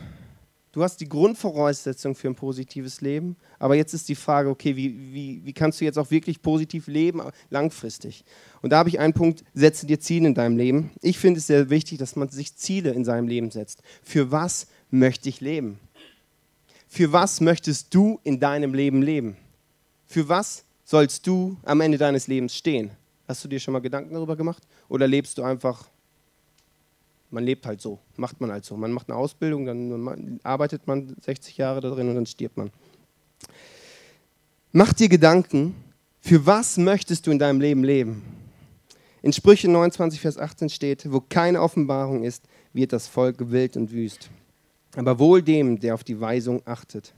Du 0.73 0.83
hast 0.83 0.97
die 0.97 1.07
Grundvoraussetzung 1.07 2.13
für 2.13 2.27
ein 2.27 2.35
positives 2.35 2.99
Leben. 2.99 3.37
Aber 3.57 3.75
jetzt 3.75 3.93
ist 3.93 4.09
die 4.09 4.15
Frage, 4.15 4.49
okay, 4.49 4.75
wie, 4.75 5.13
wie, 5.13 5.45
wie 5.45 5.53
kannst 5.53 5.79
du 5.79 5.85
jetzt 5.85 5.97
auch 5.97 6.11
wirklich 6.11 6.41
positiv 6.41 6.87
leben, 6.87 7.21
langfristig? 7.49 8.25
Und 8.61 8.73
da 8.73 8.79
habe 8.79 8.89
ich 8.89 8.99
einen 8.99 9.13
Punkt, 9.13 9.45
setze 9.53 9.85
dir 9.85 10.01
Ziele 10.01 10.27
in 10.27 10.33
deinem 10.33 10.57
Leben. 10.57 10.91
Ich 11.01 11.19
finde 11.19 11.37
es 11.37 11.47
sehr 11.47 11.69
wichtig, 11.69 11.99
dass 11.99 12.17
man 12.17 12.27
sich 12.27 12.57
Ziele 12.57 12.89
in 12.89 13.05
seinem 13.05 13.29
Leben 13.29 13.49
setzt. 13.49 13.81
Für 14.03 14.29
was 14.29 14.67
möchte 14.91 15.29
ich 15.29 15.39
leben? 15.39 15.79
Für 16.89 17.13
was 17.13 17.39
möchtest 17.39 17.95
du 17.95 18.19
in 18.23 18.41
deinem 18.41 18.73
Leben 18.73 19.01
leben? 19.01 19.37
Für 20.09 20.27
was 20.27 20.65
sollst 20.83 21.25
du 21.25 21.55
am 21.63 21.79
Ende 21.79 21.97
deines 21.97 22.27
Lebens 22.27 22.53
stehen? 22.53 22.91
Hast 23.27 23.43
du 23.43 23.47
dir 23.47 23.61
schon 23.61 23.71
mal 23.71 23.79
Gedanken 23.79 24.13
darüber 24.13 24.35
gemacht? 24.35 24.63
Oder 24.89 25.07
lebst 25.07 25.37
du 25.37 25.43
einfach 25.43 25.87
man 27.31 27.43
lebt 27.43 27.65
halt 27.65 27.81
so, 27.81 27.99
macht 28.17 28.41
man 28.41 28.51
halt 28.51 28.65
so. 28.65 28.75
Man 28.75 28.91
macht 28.91 29.09
eine 29.09 29.17
Ausbildung, 29.17 29.65
dann 29.65 30.39
arbeitet 30.43 30.87
man 30.87 31.15
60 31.21 31.57
Jahre 31.57 31.81
da 31.81 31.89
drin 31.89 32.09
und 32.09 32.15
dann 32.15 32.25
stirbt 32.25 32.57
man. 32.57 32.71
Mach 34.71 34.93
dir 34.93 35.09
Gedanken, 35.09 35.75
für 36.21 36.45
was 36.45 36.77
möchtest 36.77 37.27
du 37.27 37.31
in 37.31 37.39
deinem 37.39 37.61
Leben 37.61 37.83
leben? 37.83 38.23
In 39.21 39.33
Sprüche 39.33 39.69
29, 39.69 40.19
Vers 40.19 40.37
18 40.37 40.69
steht, 40.69 41.11
wo 41.11 41.19
keine 41.19 41.61
Offenbarung 41.61 42.23
ist, 42.23 42.43
wird 42.73 42.93
das 42.93 43.07
Volk 43.07 43.51
wild 43.51 43.75
und 43.77 43.91
wüst. 43.91 44.29
Aber 44.95 45.19
wohl 45.19 45.41
dem, 45.41 45.79
der 45.79 45.93
auf 45.93 46.03
die 46.03 46.19
Weisung 46.19 46.61
achtet. 46.65 47.13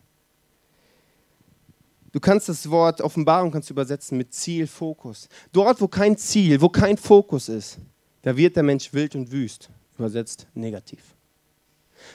Du 2.12 2.20
kannst 2.20 2.50
das 2.50 2.70
Wort 2.70 3.02
Offenbarung 3.02 3.52
kannst 3.52 3.70
übersetzen 3.70 4.18
mit 4.18 4.34
Ziel, 4.34 4.68
Fokus. 4.68 5.30
Dort, 5.52 5.80
wo 5.80 5.88
kein 5.88 6.18
Ziel, 6.18 6.62
wo 6.62 6.70
kein 6.70 6.98
Fokus 6.98 7.48
ist, 7.50 7.78
da 8.22 8.36
wird 8.36 8.56
der 8.56 8.64
Mensch 8.64 8.94
wild 8.94 9.16
und 9.16 9.32
wüst 9.32 9.70
übersetzt 9.98 10.48
negativ. 10.54 11.16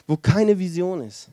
Wo 0.07 0.17
keine 0.17 0.59
Vision 0.59 1.01
ist, 1.03 1.29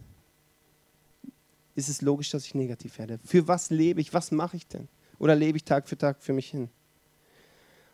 ist 1.76 1.90
es 1.90 2.02
logisch, 2.02 2.30
dass 2.30 2.46
ich 2.46 2.54
negativ 2.54 3.00
werde. 3.00 3.20
Für 3.26 3.48
was 3.48 3.72
lebe 3.72 4.00
ich? 4.00 4.14
Was 4.14 4.32
mache 4.32 4.58
ich 4.58 4.68
denn? 4.68 4.88
Oder 5.18 5.36
lebe 5.36 5.58
ich 5.58 5.64
Tag 5.64 5.88
für 5.88 5.98
Tag 5.98 6.22
für 6.22 6.34
mich 6.34 6.50
hin? 6.50 6.70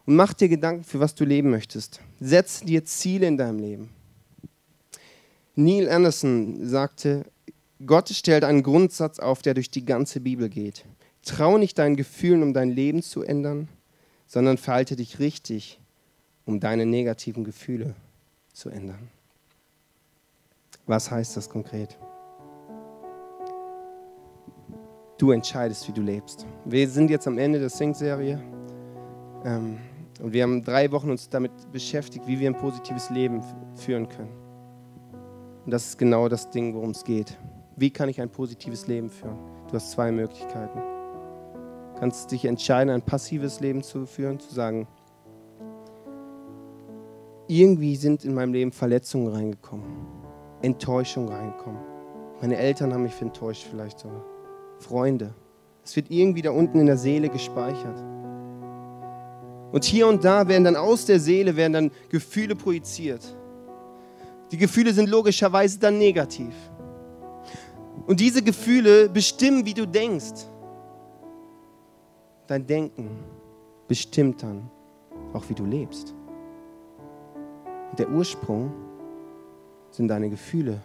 Und 0.05 0.15
mach 0.15 0.33
dir 0.33 0.49
Gedanken, 0.49 0.83
für 0.83 0.99
was 0.99 1.15
du 1.15 1.23
leben 1.23 1.49
möchtest. 1.49 2.01
Setz 2.19 2.61
dir 2.61 2.83
Ziele 2.83 3.27
in 3.27 3.37
deinem 3.37 3.59
Leben. 3.59 3.89
Neil 5.55 5.89
Anderson 5.89 6.67
sagte, 6.67 7.25
Gott 7.85 8.09
stellt 8.09 8.43
einen 8.43 8.63
Grundsatz 8.63 9.19
auf, 9.19 9.41
der 9.41 9.53
durch 9.53 9.71
die 9.71 9.85
ganze 9.85 10.19
Bibel 10.19 10.49
geht. 10.49 10.85
Trau 11.23 11.57
nicht 11.57 11.77
deinen 11.77 11.95
Gefühlen, 11.95 12.43
um 12.43 12.53
dein 12.53 12.69
Leben 12.69 13.01
zu 13.01 13.23
ändern, 13.23 13.69
sondern 14.27 14.57
verhalte 14.57 14.95
dich 14.95 15.19
richtig, 15.19 15.79
um 16.45 16.59
deine 16.59 16.85
negativen 16.85 17.43
Gefühle 17.43 17.95
zu 18.53 18.69
ändern. 18.69 19.09
Was 20.87 21.09
heißt 21.09 21.37
das 21.37 21.49
konkret? 21.49 21.97
Du 25.17 25.31
entscheidest, 25.31 25.87
wie 25.87 25.93
du 25.93 26.01
lebst. 26.01 26.45
Wir 26.65 26.87
sind 26.89 27.09
jetzt 27.09 27.27
am 27.27 27.37
Ende 27.37 27.59
der 27.59 27.69
Sing-Serie 27.69 28.41
ähm, 29.45 29.77
und 30.21 30.33
wir 30.33 30.43
haben 30.43 30.63
drei 30.63 30.91
Wochen 30.91 31.11
uns 31.11 31.29
damit 31.29 31.51
beschäftigt, 31.71 32.27
wie 32.27 32.39
wir 32.39 32.49
ein 32.49 32.57
positives 32.57 33.09
Leben 33.09 33.41
führen 33.75 34.09
können. 34.09 34.31
Und 35.65 35.71
das 35.71 35.87
ist 35.87 35.97
genau 35.97 36.27
das 36.27 36.49
Ding, 36.49 36.73
worum 36.73 36.91
es 36.91 37.03
geht. 37.03 37.37
Wie 37.79 37.91
kann 37.91 38.09
ich 38.09 38.19
ein 38.19 38.29
positives 38.29 38.87
Leben 38.87 39.09
führen? 39.09 39.37
Du 39.69 39.73
hast 39.75 39.91
zwei 39.91 40.11
Möglichkeiten. 40.11 40.79
Du 41.93 41.99
kannst 42.01 42.29
dich 42.29 42.43
entscheiden, 42.43 42.93
ein 42.93 43.01
passives 43.01 43.61
Leben 43.61 43.83
zu 43.83 44.05
führen, 44.05 44.37
zu 44.37 44.53
sagen, 44.53 44.85
irgendwie 47.47 47.95
sind 47.95 48.25
in 48.25 48.33
meinem 48.33 48.51
Leben 48.51 48.73
Verletzungen 48.73 49.33
reingekommen, 49.33 49.85
Enttäuschung 50.61 51.29
reingekommen. 51.29 51.79
Meine 52.41 52.57
Eltern 52.57 52.93
haben 52.93 53.03
mich 53.03 53.19
enttäuscht 53.21 53.65
vielleicht 53.69 53.99
sogar. 53.99 54.25
Freunde. 54.79 55.33
Es 55.83 55.95
wird 55.95 56.11
irgendwie 56.11 56.41
da 56.41 56.51
unten 56.51 56.79
in 56.79 56.85
der 56.85 56.97
Seele 56.97 57.29
gespeichert. 57.29 57.97
Und 59.71 59.85
hier 59.85 60.07
und 60.07 60.25
da 60.25 60.47
werden 60.49 60.65
dann 60.65 60.75
aus 60.75 61.05
der 61.05 61.19
Seele 61.19 61.55
werden 61.55 61.73
dann 61.73 61.91
Gefühle 62.09 62.55
projiziert. 62.55 63.21
Die 64.51 64.57
Gefühle 64.57 64.91
sind 64.93 65.09
logischerweise 65.09 65.79
dann 65.79 65.97
negativ. 65.97 66.53
Und 68.07 68.19
diese 68.19 68.41
Gefühle 68.41 69.09
bestimmen, 69.09 69.65
wie 69.65 69.73
du 69.73 69.85
denkst. 69.85 70.45
Dein 72.47 72.65
Denken 72.65 73.09
bestimmt 73.87 74.41
dann 74.41 74.69
auch, 75.33 75.43
wie 75.49 75.53
du 75.53 75.65
lebst. 75.65 76.15
Und 77.91 77.99
der 77.99 78.09
Ursprung 78.09 78.71
sind 79.91 80.07
deine 80.07 80.29
Gefühle, 80.29 80.81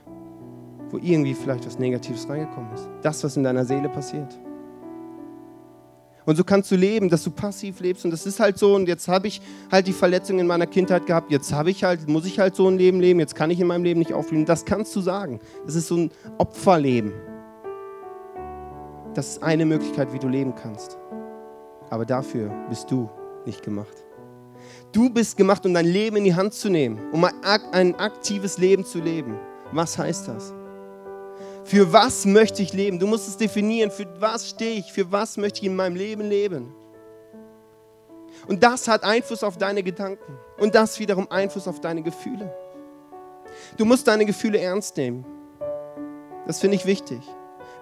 wo 0.90 0.98
irgendwie 0.98 1.34
vielleicht 1.34 1.66
was 1.66 1.78
Negatives 1.78 2.28
reingekommen 2.28 2.72
ist. 2.74 2.88
Das, 3.02 3.22
was 3.24 3.36
in 3.36 3.44
deiner 3.44 3.64
Seele 3.64 3.88
passiert. 3.88 4.38
Und 6.26 6.36
so 6.36 6.44
kannst 6.44 6.70
du 6.70 6.76
leben, 6.76 7.08
dass 7.08 7.22
du 7.22 7.30
passiv 7.30 7.80
lebst. 7.80 8.04
Und 8.04 8.10
das 8.10 8.26
ist 8.26 8.40
halt 8.40 8.58
so. 8.58 8.74
Und 8.74 8.88
jetzt 8.88 9.08
habe 9.08 9.26
ich 9.26 9.42
halt 9.70 9.86
die 9.86 9.92
Verletzung 9.92 10.38
in 10.38 10.46
meiner 10.46 10.66
Kindheit 10.66 11.06
gehabt. 11.06 11.30
Jetzt 11.30 11.52
habe 11.52 11.70
ich 11.70 11.84
halt, 11.84 12.08
muss 12.08 12.24
ich 12.24 12.38
halt 12.38 12.56
so 12.56 12.68
ein 12.68 12.78
Leben 12.78 13.00
leben. 13.00 13.20
Jetzt 13.20 13.34
kann 13.34 13.50
ich 13.50 13.60
in 13.60 13.66
meinem 13.66 13.84
Leben 13.84 13.98
nicht 13.98 14.14
aufblühen. 14.14 14.44
Das 14.46 14.64
kannst 14.64 14.94
du 14.96 15.00
sagen. 15.00 15.40
Das 15.66 15.74
ist 15.74 15.88
so 15.88 15.96
ein 15.96 16.10
Opferleben. 16.38 17.12
Das 19.14 19.28
ist 19.28 19.42
eine 19.42 19.66
Möglichkeit, 19.66 20.12
wie 20.12 20.18
du 20.18 20.28
leben 20.28 20.54
kannst. 20.54 20.98
Aber 21.90 22.04
dafür 22.04 22.50
bist 22.68 22.90
du 22.90 23.08
nicht 23.44 23.62
gemacht. 23.62 24.04
Du 24.92 25.10
bist 25.10 25.36
gemacht, 25.36 25.66
um 25.66 25.74
dein 25.74 25.86
Leben 25.86 26.16
in 26.16 26.24
die 26.24 26.34
Hand 26.34 26.54
zu 26.54 26.70
nehmen, 26.70 26.98
um 27.12 27.24
ein 27.24 27.94
aktives 27.96 28.58
Leben 28.58 28.84
zu 28.84 29.00
leben. 29.00 29.38
Was 29.72 29.98
heißt 29.98 30.28
das? 30.28 30.54
Für 31.64 31.92
was 31.92 32.26
möchte 32.26 32.62
ich 32.62 32.72
leben? 32.72 32.98
Du 32.98 33.06
musst 33.06 33.26
es 33.26 33.36
definieren. 33.36 33.90
Für 33.90 34.06
was 34.20 34.50
stehe 34.50 34.78
ich? 34.78 34.92
Für 34.92 35.10
was 35.10 35.36
möchte 35.36 35.60
ich 35.60 35.66
in 35.66 35.76
meinem 35.76 35.96
Leben 35.96 36.22
leben? 36.22 36.74
Und 38.46 38.62
das 38.62 38.86
hat 38.88 39.02
Einfluss 39.02 39.42
auf 39.42 39.56
deine 39.56 39.82
Gedanken. 39.82 40.36
Und 40.58 40.74
das 40.74 40.98
wiederum 40.98 41.30
Einfluss 41.30 41.66
auf 41.66 41.80
deine 41.80 42.02
Gefühle. 42.02 42.54
Du 43.76 43.84
musst 43.84 44.06
deine 44.06 44.26
Gefühle 44.26 44.60
ernst 44.60 44.96
nehmen. 44.96 45.24
Das 46.46 46.60
finde 46.60 46.76
ich 46.76 46.84
wichtig. 46.84 47.20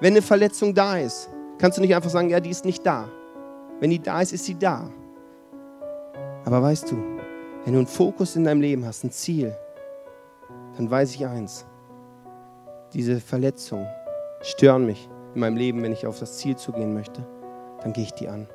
Wenn 0.01 0.13
eine 0.13 0.23
Verletzung 0.23 0.75
da 0.75 0.99
ist, 0.99 1.29
kannst 1.59 1.79
du 1.79 1.83
nicht 1.83 1.95
einfach 1.95 2.11
sagen, 2.11 2.31
ja, 2.31 2.39
die 2.39 2.51
ist 2.51 2.65
nicht 2.65 2.87
da. 2.87 3.09
Wenn 3.81 3.91
die 3.91 4.01
da 4.01 4.21
ist, 4.21 4.33
ist 4.33 4.45
sie 4.45 4.57
da. 4.57 4.89
Aber 6.45 6.63
weißt 6.63 6.91
du, 6.91 6.97
wenn 7.65 7.73
du 7.73 7.81
einen 7.81 7.87
Fokus 7.87 8.37
in 8.37 8.45
deinem 8.45 8.61
Leben 8.61 8.85
hast, 8.87 9.03
ein 9.03 9.11
Ziel, 9.11 9.57
dann 10.77 10.91
weiß 10.91 11.15
ich 11.15 11.27
eins, 11.27 11.67
diese 12.95 13.21
Verletzungen 13.21 13.87
stören 14.43 14.87
mich 14.87 15.09
in 15.35 15.41
meinem 15.41 15.57
Leben, 15.57 15.83
wenn 15.83 15.93
ich 15.93 16.07
auf 16.07 16.19
das 16.19 16.39
Ziel 16.39 16.57
zugehen 16.57 16.93
möchte, 16.93 17.27
dann 17.83 17.93
gehe 17.93 18.05
ich 18.05 18.13
die 18.13 18.29
an. 18.29 18.47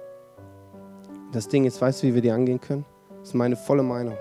Das 1.32 1.48
Ding 1.48 1.66
ist, 1.66 1.82
weißt 1.82 2.04
du, 2.04 2.08
wie 2.08 2.16
wir 2.16 2.22
die 2.22 2.32
angehen 2.32 2.62
können? 2.62 2.86
Das 3.20 3.30
ist 3.30 3.34
meine 3.34 3.56
volle 3.56 3.84
Meinung. 3.84 4.16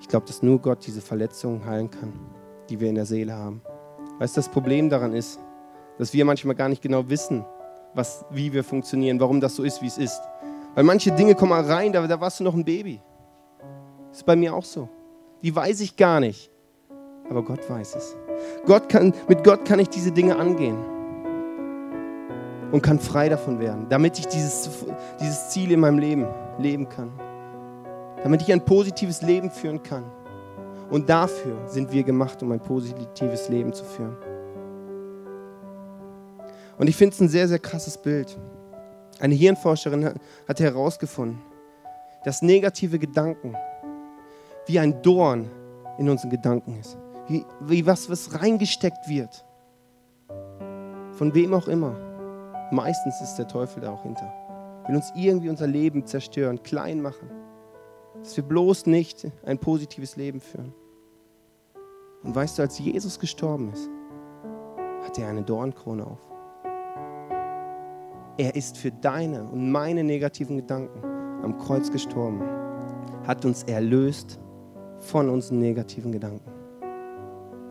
Ich 0.00 0.08
glaube, 0.08 0.26
dass 0.26 0.42
nur 0.42 0.58
Gott 0.58 0.86
diese 0.86 1.00
Verletzungen 1.00 1.64
heilen 1.64 1.90
kann, 1.90 2.12
die 2.68 2.80
wir 2.80 2.88
in 2.88 2.94
der 2.96 3.06
Seele 3.06 3.34
haben. 3.34 3.62
Weißt 4.18 4.36
du, 4.36 4.40
das 4.40 4.48
Problem 4.48 4.90
daran 4.90 5.14
ist, 5.14 5.38
dass 5.98 6.12
wir 6.12 6.24
manchmal 6.24 6.54
gar 6.54 6.68
nicht 6.68 6.82
genau 6.82 7.08
wissen, 7.08 7.44
was, 7.94 8.24
wie 8.30 8.52
wir 8.52 8.64
funktionieren, 8.64 9.20
warum 9.20 9.40
das 9.40 9.56
so 9.56 9.62
ist, 9.62 9.82
wie 9.82 9.86
es 9.86 9.98
ist. 9.98 10.20
Weil 10.74 10.84
manche 10.84 11.12
Dinge 11.12 11.34
kommen 11.34 11.52
rein, 11.52 11.92
da, 11.92 12.06
da 12.06 12.20
warst 12.20 12.40
du 12.40 12.44
noch 12.44 12.54
ein 12.54 12.64
Baby. 12.64 13.00
Das 14.08 14.18
ist 14.18 14.26
bei 14.26 14.36
mir 14.36 14.54
auch 14.54 14.64
so. 14.64 14.88
Die 15.42 15.54
weiß 15.54 15.80
ich 15.80 15.96
gar 15.96 16.20
nicht. 16.20 16.50
Aber 17.28 17.42
Gott 17.42 17.68
weiß 17.68 17.96
es. 17.96 18.16
Gott 18.66 18.88
kann, 18.88 19.14
mit 19.28 19.44
Gott 19.44 19.64
kann 19.64 19.78
ich 19.78 19.88
diese 19.88 20.12
Dinge 20.12 20.36
angehen 20.36 20.76
und 22.72 22.82
kann 22.82 22.98
frei 22.98 23.28
davon 23.28 23.58
werden, 23.58 23.86
damit 23.88 24.18
ich 24.18 24.26
dieses, 24.26 24.68
dieses 25.20 25.50
Ziel 25.50 25.72
in 25.72 25.80
meinem 25.80 25.98
Leben 25.98 26.26
leben 26.58 26.88
kann. 26.88 27.10
Damit 28.22 28.42
ich 28.42 28.52
ein 28.52 28.64
positives 28.64 29.22
Leben 29.22 29.50
führen 29.50 29.82
kann. 29.82 30.04
Und 30.90 31.08
dafür 31.08 31.56
sind 31.68 31.92
wir 31.92 32.02
gemacht, 32.02 32.42
um 32.42 32.52
ein 32.52 32.60
positives 32.60 33.48
Leben 33.48 33.72
zu 33.72 33.84
führen. 33.84 34.16
Und 36.76 36.88
ich 36.88 36.96
finde 36.96 37.14
es 37.14 37.20
ein 37.20 37.28
sehr, 37.28 37.48
sehr 37.48 37.58
krasses 37.58 37.96
Bild. 37.96 38.38
Eine 39.20 39.34
Hirnforscherin 39.34 40.14
hat 40.48 40.60
herausgefunden, 40.60 41.40
dass 42.24 42.42
negative 42.42 42.98
Gedanken 42.98 43.56
wie 44.66 44.78
ein 44.78 45.00
Dorn 45.02 45.50
in 45.98 46.08
unseren 46.08 46.30
Gedanken 46.30 46.78
ist 46.78 46.98
wie, 47.30 47.46
wie 47.60 47.86
was, 47.86 48.10
was 48.10 48.42
reingesteckt 48.42 49.08
wird. 49.08 49.44
Von 51.12 51.32
wem 51.32 51.54
auch 51.54 51.68
immer. 51.68 51.96
Meistens 52.72 53.20
ist 53.20 53.36
der 53.36 53.46
Teufel 53.46 53.82
da 53.82 53.92
auch 53.92 54.02
hinter. 54.02 54.32
Will 54.88 54.96
uns 54.96 55.12
irgendwie 55.14 55.48
unser 55.48 55.68
Leben 55.68 56.04
zerstören, 56.04 56.60
klein 56.64 57.00
machen. 57.00 57.30
Dass 58.18 58.36
wir 58.36 58.42
bloß 58.42 58.86
nicht 58.86 59.28
ein 59.44 59.58
positives 59.58 60.16
Leben 60.16 60.40
führen. 60.40 60.74
Und 62.24 62.34
weißt 62.34 62.58
du, 62.58 62.62
als 62.62 62.78
Jesus 62.80 63.20
gestorben 63.20 63.72
ist, 63.72 63.88
hatte 65.04 65.22
er 65.22 65.28
eine 65.28 65.42
Dornkrone 65.42 66.04
auf. 66.04 66.18
Er 68.38 68.56
ist 68.56 68.76
für 68.76 68.90
deine 68.90 69.44
und 69.44 69.70
meine 69.70 70.02
negativen 70.02 70.56
Gedanken 70.56 71.04
am 71.44 71.56
Kreuz 71.58 71.90
gestorben, 71.92 72.42
hat 73.24 73.44
uns 73.44 73.62
erlöst 73.64 74.40
von 74.98 75.28
unseren 75.28 75.60
negativen 75.60 76.10
Gedanken. 76.10 76.59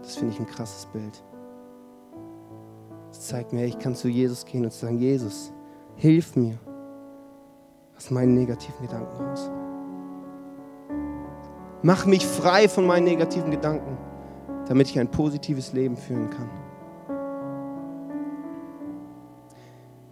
Das 0.01 0.15
finde 0.15 0.33
ich 0.33 0.39
ein 0.39 0.47
krasses 0.47 0.85
Bild. 0.87 1.23
Das 3.09 3.27
zeigt 3.27 3.53
mir, 3.53 3.65
ich 3.65 3.77
kann 3.79 3.95
zu 3.95 4.07
Jesus 4.07 4.45
gehen 4.45 4.63
und 4.63 4.73
sagen, 4.73 4.99
Jesus, 4.99 5.51
hilf 5.95 6.35
mir 6.35 6.57
aus 7.97 8.11
meinen 8.11 8.33
negativen 8.35 8.81
Gedanken 8.81 9.23
raus. 9.23 9.49
Mach 11.81 12.05
mich 12.05 12.25
frei 12.25 12.67
von 12.67 12.85
meinen 12.85 13.05
negativen 13.05 13.51
Gedanken, 13.51 13.97
damit 14.67 14.89
ich 14.89 14.99
ein 14.99 15.09
positives 15.09 15.73
Leben 15.73 15.95
führen 15.95 16.29
kann. 16.29 16.49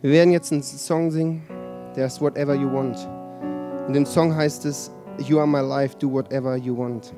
Wir 0.02 0.12
werden 0.12 0.32
jetzt 0.32 0.52
einen 0.52 0.64
Song 0.64 1.12
singen, 1.12 1.44
der 1.96 2.08
ist 2.08 2.22
Whatever 2.22 2.54
You 2.54 2.72
Want. 2.72 2.98
In 3.88 3.94
dem 3.94 4.06
Song 4.06 4.36
heißt 4.36 4.66
es, 4.66 4.92
You 5.20 5.40
are 5.40 5.48
my 5.48 5.62
life, 5.62 5.98
do 5.98 6.12
whatever 6.12 6.56
you 6.56 6.78
want. 6.78 7.14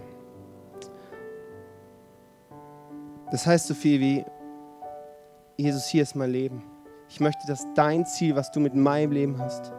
Das 3.32 3.46
heißt 3.46 3.68
so 3.68 3.74
viel 3.74 4.00
wie, 4.00 4.26
Jesus, 5.58 5.88
hier 5.88 6.04
ist 6.04 6.16
mein 6.16 6.32
Leben. 6.32 6.64
Ich 7.10 7.20
möchte, 7.20 7.46
dass 7.48 7.66
dein 7.76 8.06
Ziel, 8.06 8.36
was 8.36 8.52
du 8.52 8.60
mit 8.60 8.76
meinem 8.76 9.12
Leben 9.12 9.38
hast, 9.40 9.72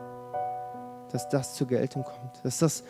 dass 1.11 1.29
das 1.29 1.55
zur 1.55 1.67
Geltung 1.67 2.05
kommt, 2.05 2.45
dass 2.45 2.59
das 2.59 2.85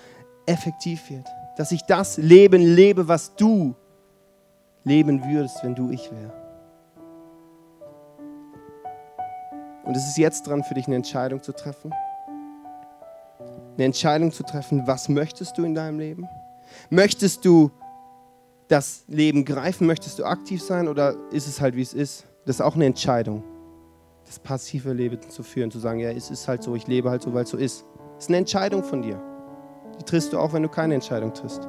effektiv 0.47 1.11
wird, 1.11 1.27
dass 1.57 1.73
ich 1.73 1.83
das 1.83 2.17
Leben 2.17 2.61
lebe, 2.61 3.09
was 3.09 3.35
du 3.37 3.75
leben 4.85 5.23
würdest, 5.25 5.63
wenn 5.63 5.75
du 5.75 5.91
ich 5.91 6.11
wär. 6.11 6.33
Und 9.85 9.97
es 9.97 10.07
ist 10.07 10.19
jetzt 10.19 10.47
dran 10.47 10.63
für 10.63 10.75
dich, 10.75 10.87
eine 10.87 10.97
Entscheidung 10.97 11.43
zu 11.43 11.53
treffen. 11.53 11.93
Eine 13.75 13.87
Entscheidung 13.87 14.33
zu 14.33 14.43
treffen, 14.43 14.87
was 14.87 15.09
möchtest 15.09 15.57
du 15.59 15.65
in 15.65 15.75
deinem 15.75 15.99
Leben? 15.99 16.29
Möchtest 16.91 17.45
du 17.45 17.71
das 18.71 19.05
Leben 19.09 19.45
greifen? 19.45 19.87
Möchtest 19.87 20.19
du 20.19 20.25
aktiv 20.25 20.63
sein 20.63 20.89
oder 20.89 21.17
ist 21.33 21.49
es 21.49 21.61
halt, 21.61 21.77
wie 21.77 21.83
es 21.83 21.93
ist? 21.93 22.27
Das 22.47 22.57
ist 22.57 22.61
auch 22.63 22.77
eine 22.77 22.87
Entscheidung, 22.87 23.45
das 24.27 24.39
passive 24.39 24.93
Leben 24.93 25.19
zu 25.29 25.43
führen, 25.43 25.71
zu 25.71 25.79
sagen, 25.79 25.99
ja, 25.99 26.11
es 26.11 26.31
ist 26.31 26.49
halt 26.49 26.63
so, 26.63 26.75
ich 26.75 26.87
lebe 26.87 27.11
halt 27.11 27.23
so, 27.23 27.35
weil 27.35 27.45
es 27.45 27.51
so 27.51 27.57
ist. 27.57 27.85
Das 28.15 28.25
ist 28.25 28.29
eine 28.29 28.39
Entscheidung 28.39 28.85
von 28.85 29.03
dir. 29.03 29.21
Die 29.99 30.05
triffst 30.05 30.33
du 30.33 30.39
auch, 30.39 30.53
wenn 30.53 30.63
du 30.63 30.69
keine 30.69 30.95
Entscheidung 30.95 31.35
triffst. 31.35 31.69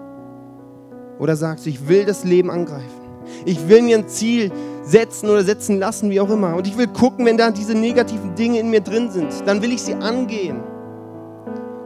Oder 1.20 1.36
sagst 1.36 1.66
du, 1.66 1.70
ich 1.70 1.88
will 1.88 2.06
das 2.06 2.24
Leben 2.24 2.50
angreifen. 2.50 3.02
Ich 3.46 3.68
will 3.68 3.82
mir 3.82 3.98
ein 3.98 4.08
Ziel 4.08 4.52
setzen 4.84 5.30
oder 5.30 5.44
setzen 5.44 5.80
lassen, 5.80 6.10
wie 6.10 6.20
auch 6.20 6.30
immer. 6.30 6.56
Und 6.56 6.68
ich 6.68 6.78
will 6.78 6.88
gucken, 6.88 7.26
wenn 7.26 7.38
da 7.38 7.52
diese 7.52 7.76
negativen 7.76 8.36
Dinge 8.36 8.60
in 8.60 8.70
mir 8.70 8.82
drin 8.82 9.12
sind, 9.12 9.32
dann 9.46 9.62
will 9.62 9.72
ich 9.72 9.82
sie 9.82 9.94
angehen. 9.94 10.64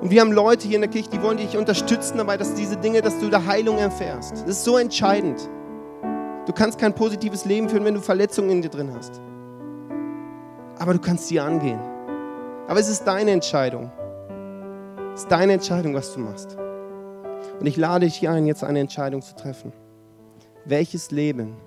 Und 0.05 0.11
wir 0.11 0.21
haben 0.21 0.33
Leute 0.33 0.67
hier 0.67 0.75
in 0.75 0.81
der 0.81 0.91
Kirche, 0.91 1.09
die 1.09 1.23
wollen 1.23 1.37
dich 1.37 1.57
unterstützen 1.57 2.19
dabei, 2.19 2.37
dass 2.37 2.53
diese 2.53 2.77
Dinge, 2.77 3.01
dass 3.01 3.17
du 3.17 3.27
da 3.27 3.43
Heilung 3.43 3.79
erfährst. 3.79 4.33
Das 4.33 4.49
ist 4.57 4.63
so 4.63 4.77
entscheidend. 4.77 5.49
Du 6.45 6.53
kannst 6.53 6.77
kein 6.77 6.93
positives 6.93 7.45
Leben 7.45 7.67
führen, 7.67 7.85
wenn 7.85 7.95
du 7.95 8.01
Verletzungen 8.01 8.51
in 8.51 8.61
dir 8.61 8.69
drin 8.69 8.93
hast. 8.93 9.19
Aber 10.77 10.93
du 10.93 10.99
kannst 10.99 11.27
sie 11.27 11.39
angehen. 11.39 11.79
Aber 12.67 12.79
es 12.79 12.87
ist 12.87 13.05
deine 13.05 13.31
Entscheidung. 13.31 13.91
Es 15.15 15.21
ist 15.21 15.31
deine 15.31 15.53
Entscheidung, 15.53 15.95
was 15.95 16.13
du 16.13 16.19
machst. 16.19 16.55
Und 17.59 17.65
ich 17.65 17.75
lade 17.75 18.05
dich 18.05 18.29
ein, 18.29 18.45
jetzt 18.45 18.63
eine 18.63 18.81
Entscheidung 18.81 19.23
zu 19.23 19.35
treffen. 19.35 19.73
Welches 20.65 21.09
Leben 21.09 21.57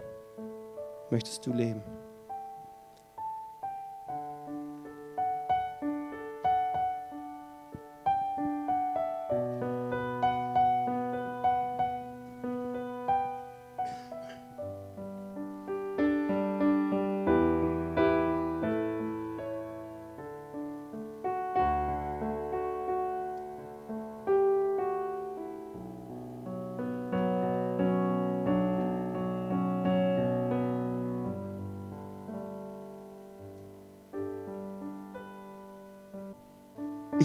möchtest 1.11 1.45
du 1.45 1.53
leben? 1.53 1.83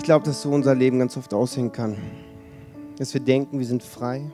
Ich 0.04 0.06
glaube, 0.06 0.26
dass 0.26 0.42
so 0.42 0.52
unser 0.52 0.76
Leben 0.76 1.00
ganz 1.00 1.16
oft 1.16 1.34
aussehen 1.34 1.72
kann. 1.72 1.96
Dass 2.98 3.14
wir 3.14 3.22
denken, 3.22 3.58
wir 3.58 3.66
sind 3.66 3.82
frei, 3.82 4.30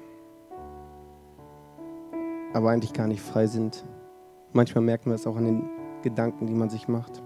aber 2.53 2.71
eigentlich 2.71 2.91
gar 2.91 3.05
nicht 3.05 3.21
frei 3.21 3.45
sind. 3.45 3.85
Manchmal 4.51 4.83
merken 4.83 5.11
wir 5.11 5.13
es 5.13 5.27
auch 5.27 5.35
an 5.35 5.45
den 5.45 5.69
Gedanken, 6.01 6.47
die 6.47 6.55
man 6.55 6.71
sich 6.71 6.87
macht. 6.87 7.21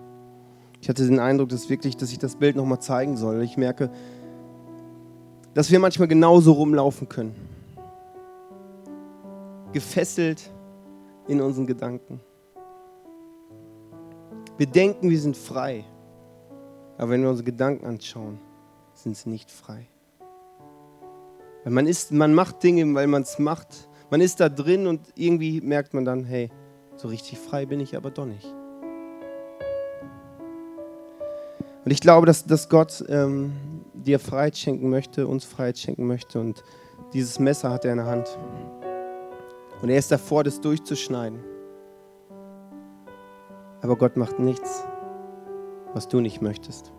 Ich 0.82 0.90
hatte 0.90 1.08
den 1.08 1.22
Eindruck, 1.22 1.48
dass 1.48 1.70
wirklich, 1.70 1.96
dass 1.96 2.12
ich 2.12 2.20
das 2.20 2.36
Bild 2.36 2.58
nochmal 2.58 2.82
zeigen 2.82 3.16
soll. 3.16 3.42
Ich 3.44 3.56
merke, 3.56 3.90
dass 5.54 5.72
wir 5.72 5.80
manchmal 5.80 6.10
genauso 6.10 6.52
rumlaufen 6.52 7.08
können. 7.08 7.36
Gefesselt 9.72 10.52
in 11.30 11.40
unseren 11.40 11.66
Gedanken. 11.66 12.20
Wir 14.58 14.68
denken, 14.68 15.10
wir 15.10 15.20
sind 15.22 15.38
frei. 15.38 15.86
Aber 17.04 17.12
wenn 17.12 17.22
wir 17.22 17.30
unsere 17.32 17.44
Gedanken 17.44 17.86
anschauen, 17.86 18.40
sind 18.94 19.18
sie 19.18 19.28
nicht 19.28 19.52
frei. 19.52 19.90
Weil 21.66 21.74
man, 21.74 21.86
ist, 21.86 22.14
man 22.14 22.34
macht 22.34 22.64
Dinge, 22.64 22.96
weil 22.96 23.08
man 23.08 23.24
es 23.24 23.40
macht. 23.40 23.90
Man 24.10 24.22
ist 24.22 24.40
da 24.40 24.48
drin 24.48 24.88
und 24.88 25.02
irgendwie 25.16 25.60
merkt 25.60 25.94
man 25.94 26.06
dann, 26.06 26.24
hey, 26.24 26.50
so 26.96 27.10
richtig 27.10 27.40
frei 27.40 27.66
bin 27.66 27.82
ich 27.82 27.98
aber 27.98 28.10
doch 28.10 28.26
nicht. 28.26 28.48
Und 31.84 31.92
ich 31.92 32.00
glaube, 32.00 32.26
dass, 32.26 32.46
dass 32.46 32.70
Gott 32.70 33.04
ähm, 33.10 33.52
dir 33.94 34.18
Freiheit 34.18 34.58
schenken 34.58 34.90
möchte, 34.90 35.28
uns 35.28 35.44
Freiheit 35.44 35.78
schenken 35.78 36.08
möchte. 36.08 36.40
Und 36.40 36.64
dieses 37.12 37.38
Messer 37.38 37.70
hat 37.70 37.84
er 37.84 37.92
in 37.92 37.98
der 37.98 38.08
Hand. 38.08 38.30
Und 39.82 39.90
er 39.90 39.98
ist 39.98 40.10
davor, 40.10 40.46
das 40.46 40.62
durchzuschneiden. 40.62 41.44
Aber 43.82 43.98
Gott 43.98 44.16
macht 44.16 44.40
nichts, 44.40 44.86
was 45.94 46.08
du 46.08 46.20
nicht 46.20 46.42
möchtest. 46.42 46.92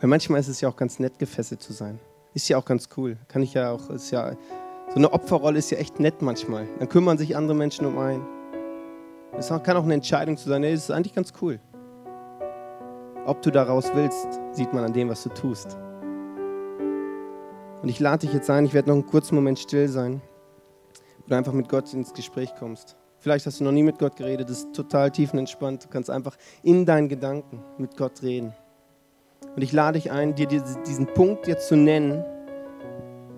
Weil 0.00 0.08
manchmal 0.08 0.40
ist 0.40 0.48
es 0.48 0.60
ja 0.60 0.68
auch 0.68 0.76
ganz 0.76 0.98
nett, 0.98 1.18
gefesselt 1.18 1.62
zu 1.62 1.72
sein. 1.72 1.98
Ist 2.34 2.48
ja 2.48 2.58
auch 2.58 2.64
ganz 2.64 2.88
cool. 2.96 3.16
Kann 3.28 3.42
ich 3.42 3.54
ja 3.54 3.70
auch, 3.70 3.88
ist 3.88 4.10
ja, 4.10 4.32
so 4.88 4.96
eine 4.96 5.12
Opferrolle 5.12 5.58
ist 5.58 5.70
ja 5.70 5.78
echt 5.78 6.00
nett 6.00 6.20
manchmal. 6.20 6.66
Dann 6.78 6.88
kümmern 6.88 7.16
sich 7.16 7.36
andere 7.36 7.56
Menschen 7.56 7.86
um 7.86 7.98
einen. 7.98 8.26
Es 9.38 9.48
kann 9.48 9.76
auch 9.76 9.84
eine 9.84 9.94
Entscheidung 9.94 10.36
zu 10.36 10.48
sein, 10.48 10.62
nee, 10.62 10.72
das 10.72 10.84
ist 10.84 10.90
eigentlich 10.90 11.14
ganz 11.14 11.32
cool. 11.42 11.60
Ob 13.26 13.42
du 13.42 13.50
daraus 13.50 13.90
willst, 13.94 14.28
sieht 14.52 14.72
man 14.72 14.84
an 14.84 14.92
dem, 14.92 15.08
was 15.08 15.22
du 15.22 15.30
tust. 15.30 15.76
Und 17.82 17.88
ich 17.88 18.00
lade 18.00 18.26
dich 18.26 18.32
jetzt 18.32 18.48
ein, 18.50 18.64
ich 18.64 18.72
werde 18.72 18.88
noch 18.88 18.94
einen 18.94 19.06
kurzen 19.06 19.34
Moment 19.34 19.58
still 19.58 19.88
sein, 19.88 20.22
wo 21.18 21.28
du 21.28 21.36
einfach 21.36 21.52
mit 21.52 21.68
Gott 21.68 21.92
ins 21.92 22.14
Gespräch 22.14 22.54
kommst. 22.58 22.96
Vielleicht 23.26 23.44
hast 23.44 23.58
du 23.58 23.64
noch 23.64 23.72
nie 23.72 23.82
mit 23.82 23.98
Gott 23.98 24.14
geredet, 24.14 24.48
das 24.48 24.58
ist 24.58 24.72
total 24.72 25.10
tiefenentspannt. 25.10 25.82
Du 25.82 25.88
kannst 25.88 26.10
einfach 26.10 26.36
in 26.62 26.86
deinen 26.86 27.08
Gedanken 27.08 27.60
mit 27.76 27.96
Gott 27.96 28.22
reden. 28.22 28.54
Und 29.56 29.62
ich 29.62 29.72
lade 29.72 29.98
dich 29.98 30.12
ein, 30.12 30.36
dir 30.36 30.46
diesen 30.46 31.06
Punkt 31.06 31.48
jetzt 31.48 31.66
zu 31.66 31.74
nennen, 31.76 32.24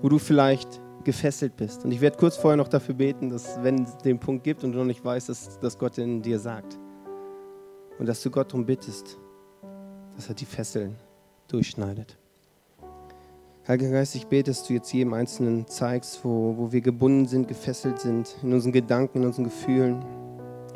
wo 0.02 0.10
du 0.10 0.18
vielleicht 0.18 0.82
gefesselt 1.04 1.56
bist. 1.56 1.86
Und 1.86 1.92
ich 1.92 2.02
werde 2.02 2.18
kurz 2.18 2.36
vorher 2.36 2.58
noch 2.58 2.68
dafür 2.68 2.96
beten, 2.96 3.30
dass 3.30 3.62
wenn 3.62 3.84
es 3.84 3.96
den 3.96 4.20
Punkt 4.20 4.44
gibt 4.44 4.62
und 4.62 4.72
du 4.72 4.78
noch 4.78 4.84
nicht 4.84 5.02
weißt, 5.02 5.30
dass, 5.30 5.58
dass 5.58 5.78
Gott 5.78 5.96
in 5.96 6.20
dir 6.20 6.38
sagt. 6.38 6.78
Und 7.98 8.04
dass 8.04 8.22
du 8.22 8.30
Gott 8.30 8.52
darum 8.52 8.66
bittest, 8.66 9.16
dass 10.16 10.28
er 10.28 10.34
die 10.34 10.44
Fesseln 10.44 10.96
durchschneidet. 11.46 12.18
Heiliger 13.68 13.90
Geist, 13.90 14.14
ich 14.14 14.26
bete, 14.26 14.50
dass 14.50 14.66
du 14.66 14.72
jetzt 14.72 14.90
jedem 14.94 15.12
Einzelnen 15.12 15.66
zeigst, 15.66 16.24
wo, 16.24 16.56
wo 16.56 16.72
wir 16.72 16.80
gebunden 16.80 17.26
sind, 17.26 17.48
gefesselt 17.48 18.00
sind, 18.00 18.34
in 18.42 18.54
unseren 18.54 18.72
Gedanken, 18.72 19.18
in 19.18 19.26
unseren 19.26 19.44
Gefühlen, 19.44 20.02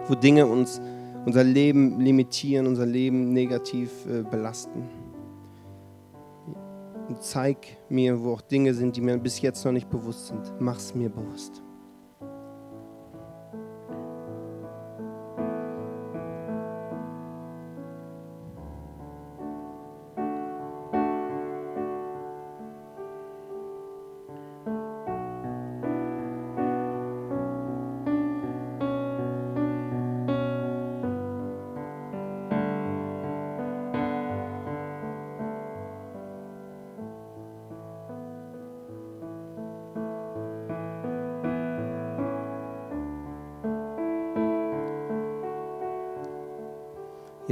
wo 0.08 0.14
Dinge 0.14 0.44
uns, 0.46 0.78
unser 1.24 1.42
Leben 1.42 1.98
limitieren, 2.00 2.66
unser 2.66 2.84
Leben 2.84 3.32
negativ 3.32 3.90
äh, 4.04 4.22
belasten. 4.22 4.90
Und 7.08 7.22
zeig 7.22 7.78
mir, 7.88 8.22
wo 8.22 8.34
auch 8.34 8.42
Dinge 8.42 8.74
sind, 8.74 8.94
die 8.94 9.00
mir 9.00 9.16
bis 9.16 9.40
jetzt 9.40 9.64
noch 9.64 9.72
nicht 9.72 9.88
bewusst 9.88 10.26
sind. 10.26 10.52
Mach's 10.60 10.94
mir 10.94 11.08
bewusst. 11.08 11.62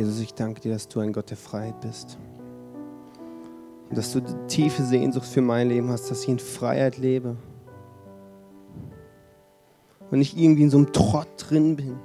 Jesus, 0.00 0.18
ich 0.20 0.32
danke 0.32 0.62
dir, 0.62 0.72
dass 0.72 0.88
du 0.88 1.00
ein 1.00 1.12
Gott 1.12 1.28
der 1.28 1.36
Freiheit 1.36 1.78
bist. 1.82 2.16
Und 3.90 3.98
dass 3.98 4.14
du 4.14 4.20
die 4.20 4.34
tiefe 4.48 4.82
Sehnsucht 4.82 5.26
für 5.26 5.42
mein 5.42 5.68
Leben 5.68 5.90
hast, 5.90 6.10
dass 6.10 6.22
ich 6.22 6.28
in 6.30 6.38
Freiheit 6.38 6.96
lebe. 6.96 7.36
Und 10.10 10.20
nicht 10.20 10.38
irgendwie 10.38 10.62
in 10.62 10.70
so 10.70 10.78
einem 10.78 10.90
Trott 10.94 11.28
drin 11.36 11.76
bin. 11.76 11.98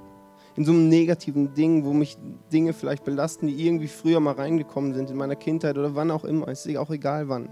In 0.58 0.66
so 0.66 0.74
einem 0.74 0.90
negativen 0.90 1.54
Ding, 1.54 1.86
wo 1.86 1.94
mich 1.94 2.18
Dinge 2.52 2.74
vielleicht 2.74 3.06
belasten, 3.06 3.48
die 3.48 3.66
irgendwie 3.66 3.88
früher 3.88 4.20
mal 4.20 4.34
reingekommen 4.34 4.94
sind 4.94 5.10
in 5.10 5.16
meiner 5.16 5.38
Kindheit 5.38 5.78
oder 5.78 5.96
wann 5.96 6.12
auch 6.12 6.26
immer. 6.26 6.50
Ist 6.50 6.68
auch 6.76 6.90
egal 6.90 7.30
wann. 7.30 7.48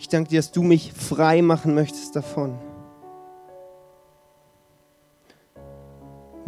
Ich 0.00 0.08
danke 0.08 0.30
dir, 0.30 0.40
dass 0.40 0.50
du 0.50 0.64
mich 0.64 0.92
frei 0.92 1.42
machen 1.42 1.76
möchtest 1.76 2.16
davon. 2.16 2.58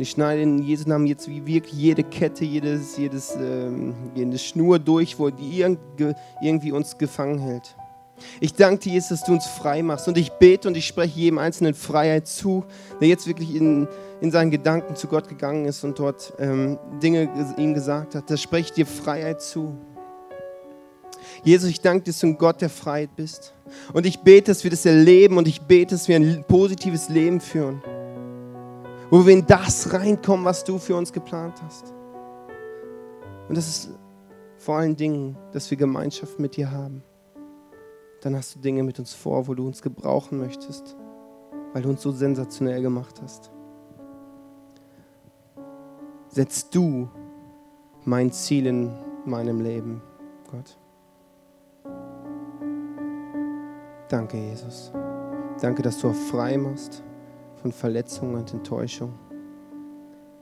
Ich 0.03 0.11
schneide 0.11 0.43
in 0.43 0.59
Jesu 0.59 0.89
Namen 0.89 1.07
jetzt 1.07 1.29
wie 1.29 1.47
wirklich 1.47 1.73
jede 1.73 2.03
Kette, 2.03 2.45
jedes, 2.45 2.97
jedes, 2.97 3.35
ähm, 3.37 3.95
jede 4.15 4.37
Schnur 4.37 4.79
durch, 4.79 5.19
wo 5.19 5.31
die 5.31 5.65
irgendwie 6.43 6.73
uns 6.73 6.99
gefangen 6.99 7.39
hält. 7.39 7.77
Ich 8.41 8.55
danke 8.55 8.83
dir, 8.83 8.93
Jesus, 8.95 9.09
dass 9.09 9.25
du 9.25 9.33
uns 9.33 9.47
frei 9.47 9.83
machst. 9.83 10.09
Und 10.09 10.19
ich 10.19 10.31
bete 10.33 10.69
und 10.69 10.77
ich 10.77 10.87
spreche 10.87 11.19
jedem 11.19 11.39
Einzelnen 11.39 11.75
Freiheit 11.75 12.27
zu, 12.27 12.65
der 13.01 13.09
jetzt 13.09 13.27
wirklich 13.27 13.55
in, 13.55 13.89
in 14.21 14.31
seinen 14.31 14.51
Gedanken 14.51 14.97
zu 14.97 15.07
Gott 15.07 15.29
gegangen 15.29 15.67
ist 15.67 15.83
und 15.85 15.99
dort 15.99 16.33
ähm, 16.39 16.79
Dinge 17.03 17.29
ihm 17.57 17.75
gesagt 17.75 18.15
hat. 18.15 18.31
Da 18.31 18.37
spreche 18.37 18.67
ich 18.67 18.73
dir 18.73 18.87
Freiheit 18.87 19.41
zu. 19.41 19.77
Jesus, 21.45 21.71
ich 21.71 21.81
danke 21.81 22.05
dir, 22.05 22.11
dass 22.13 22.21
du 22.21 22.27
ein 22.29 22.39
Gott 22.39 22.61
der 22.61 22.71
Freiheit 22.71 23.15
bist. 23.17 23.55
Und 23.93 24.05
ich 24.05 24.21
bete, 24.21 24.51
dass 24.51 24.65
wir 24.65 24.71
das 24.71 24.85
erleben 24.85 25.39
und 25.39 25.49
ich 25.49 25.63
bete, 25.63 25.95
dass 25.95 26.09
wir 26.09 26.17
ein 26.17 26.45
positives 26.47 27.09
Leben 27.09 27.41
führen 27.41 27.81
wo 29.13 29.27
wir 29.27 29.35
in 29.35 29.47
das 29.47 29.93
reinkommen, 29.93 30.47
was 30.47 30.65
du 30.65 30.79
für 30.79 30.97
uns 30.97 31.13
geplant 31.13 31.63
hast. 31.63 31.93
Und 33.47 33.59
das 33.59 33.69
ist 33.69 33.91
vor 34.57 34.77
allen 34.77 34.97
Dingen, 34.97 35.37
dass 35.53 35.71
wir 35.71 35.77
Gemeinschaft 35.77 36.41
mit 36.41 36.57
dir 36.57 36.71
haben. 36.71 37.05
dann 38.23 38.35
hast 38.37 38.55
du 38.55 38.61
Dinge 38.61 38.83
mit 38.85 38.99
uns 38.99 39.13
vor, 39.13 39.47
wo 39.49 39.55
du 39.55 39.67
uns 39.67 39.83
gebrauchen 39.83 40.39
möchtest, 40.39 40.97
weil 41.75 41.83
du 41.83 41.91
uns 41.91 42.01
so 42.01 42.11
sensationell 42.11 42.81
gemacht 42.81 43.21
hast. 43.23 43.51
Setz 46.29 46.71
du 46.71 47.11
mein 48.07 48.33
Ziel 48.33 48.67
in 48.67 48.95
meinem 49.27 49.61
Leben, 49.61 50.01
Gott. 50.51 50.79
Danke, 54.09 54.39
Jesus. 54.39 54.91
Danke, 55.61 55.83
dass 55.83 55.99
du 55.99 56.09
auch 56.09 56.15
frei 56.15 56.57
machst 56.57 57.03
von 57.63 57.71
Verletzungen 57.71 58.35
und 58.35 58.53
Enttäuschung, 58.53 59.15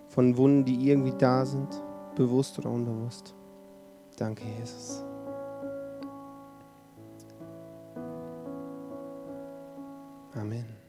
von 0.08 0.36
Wunden, 0.38 0.64
die 0.64 0.88
irgendwie 0.88 1.12
da 1.16 1.44
sind, 1.44 1.68
bewusst 2.16 2.58
oder 2.58 2.70
unbewusst. 2.70 3.34
Danke, 4.16 4.42
Jesus. 4.58 5.04
Amen. 10.34 10.79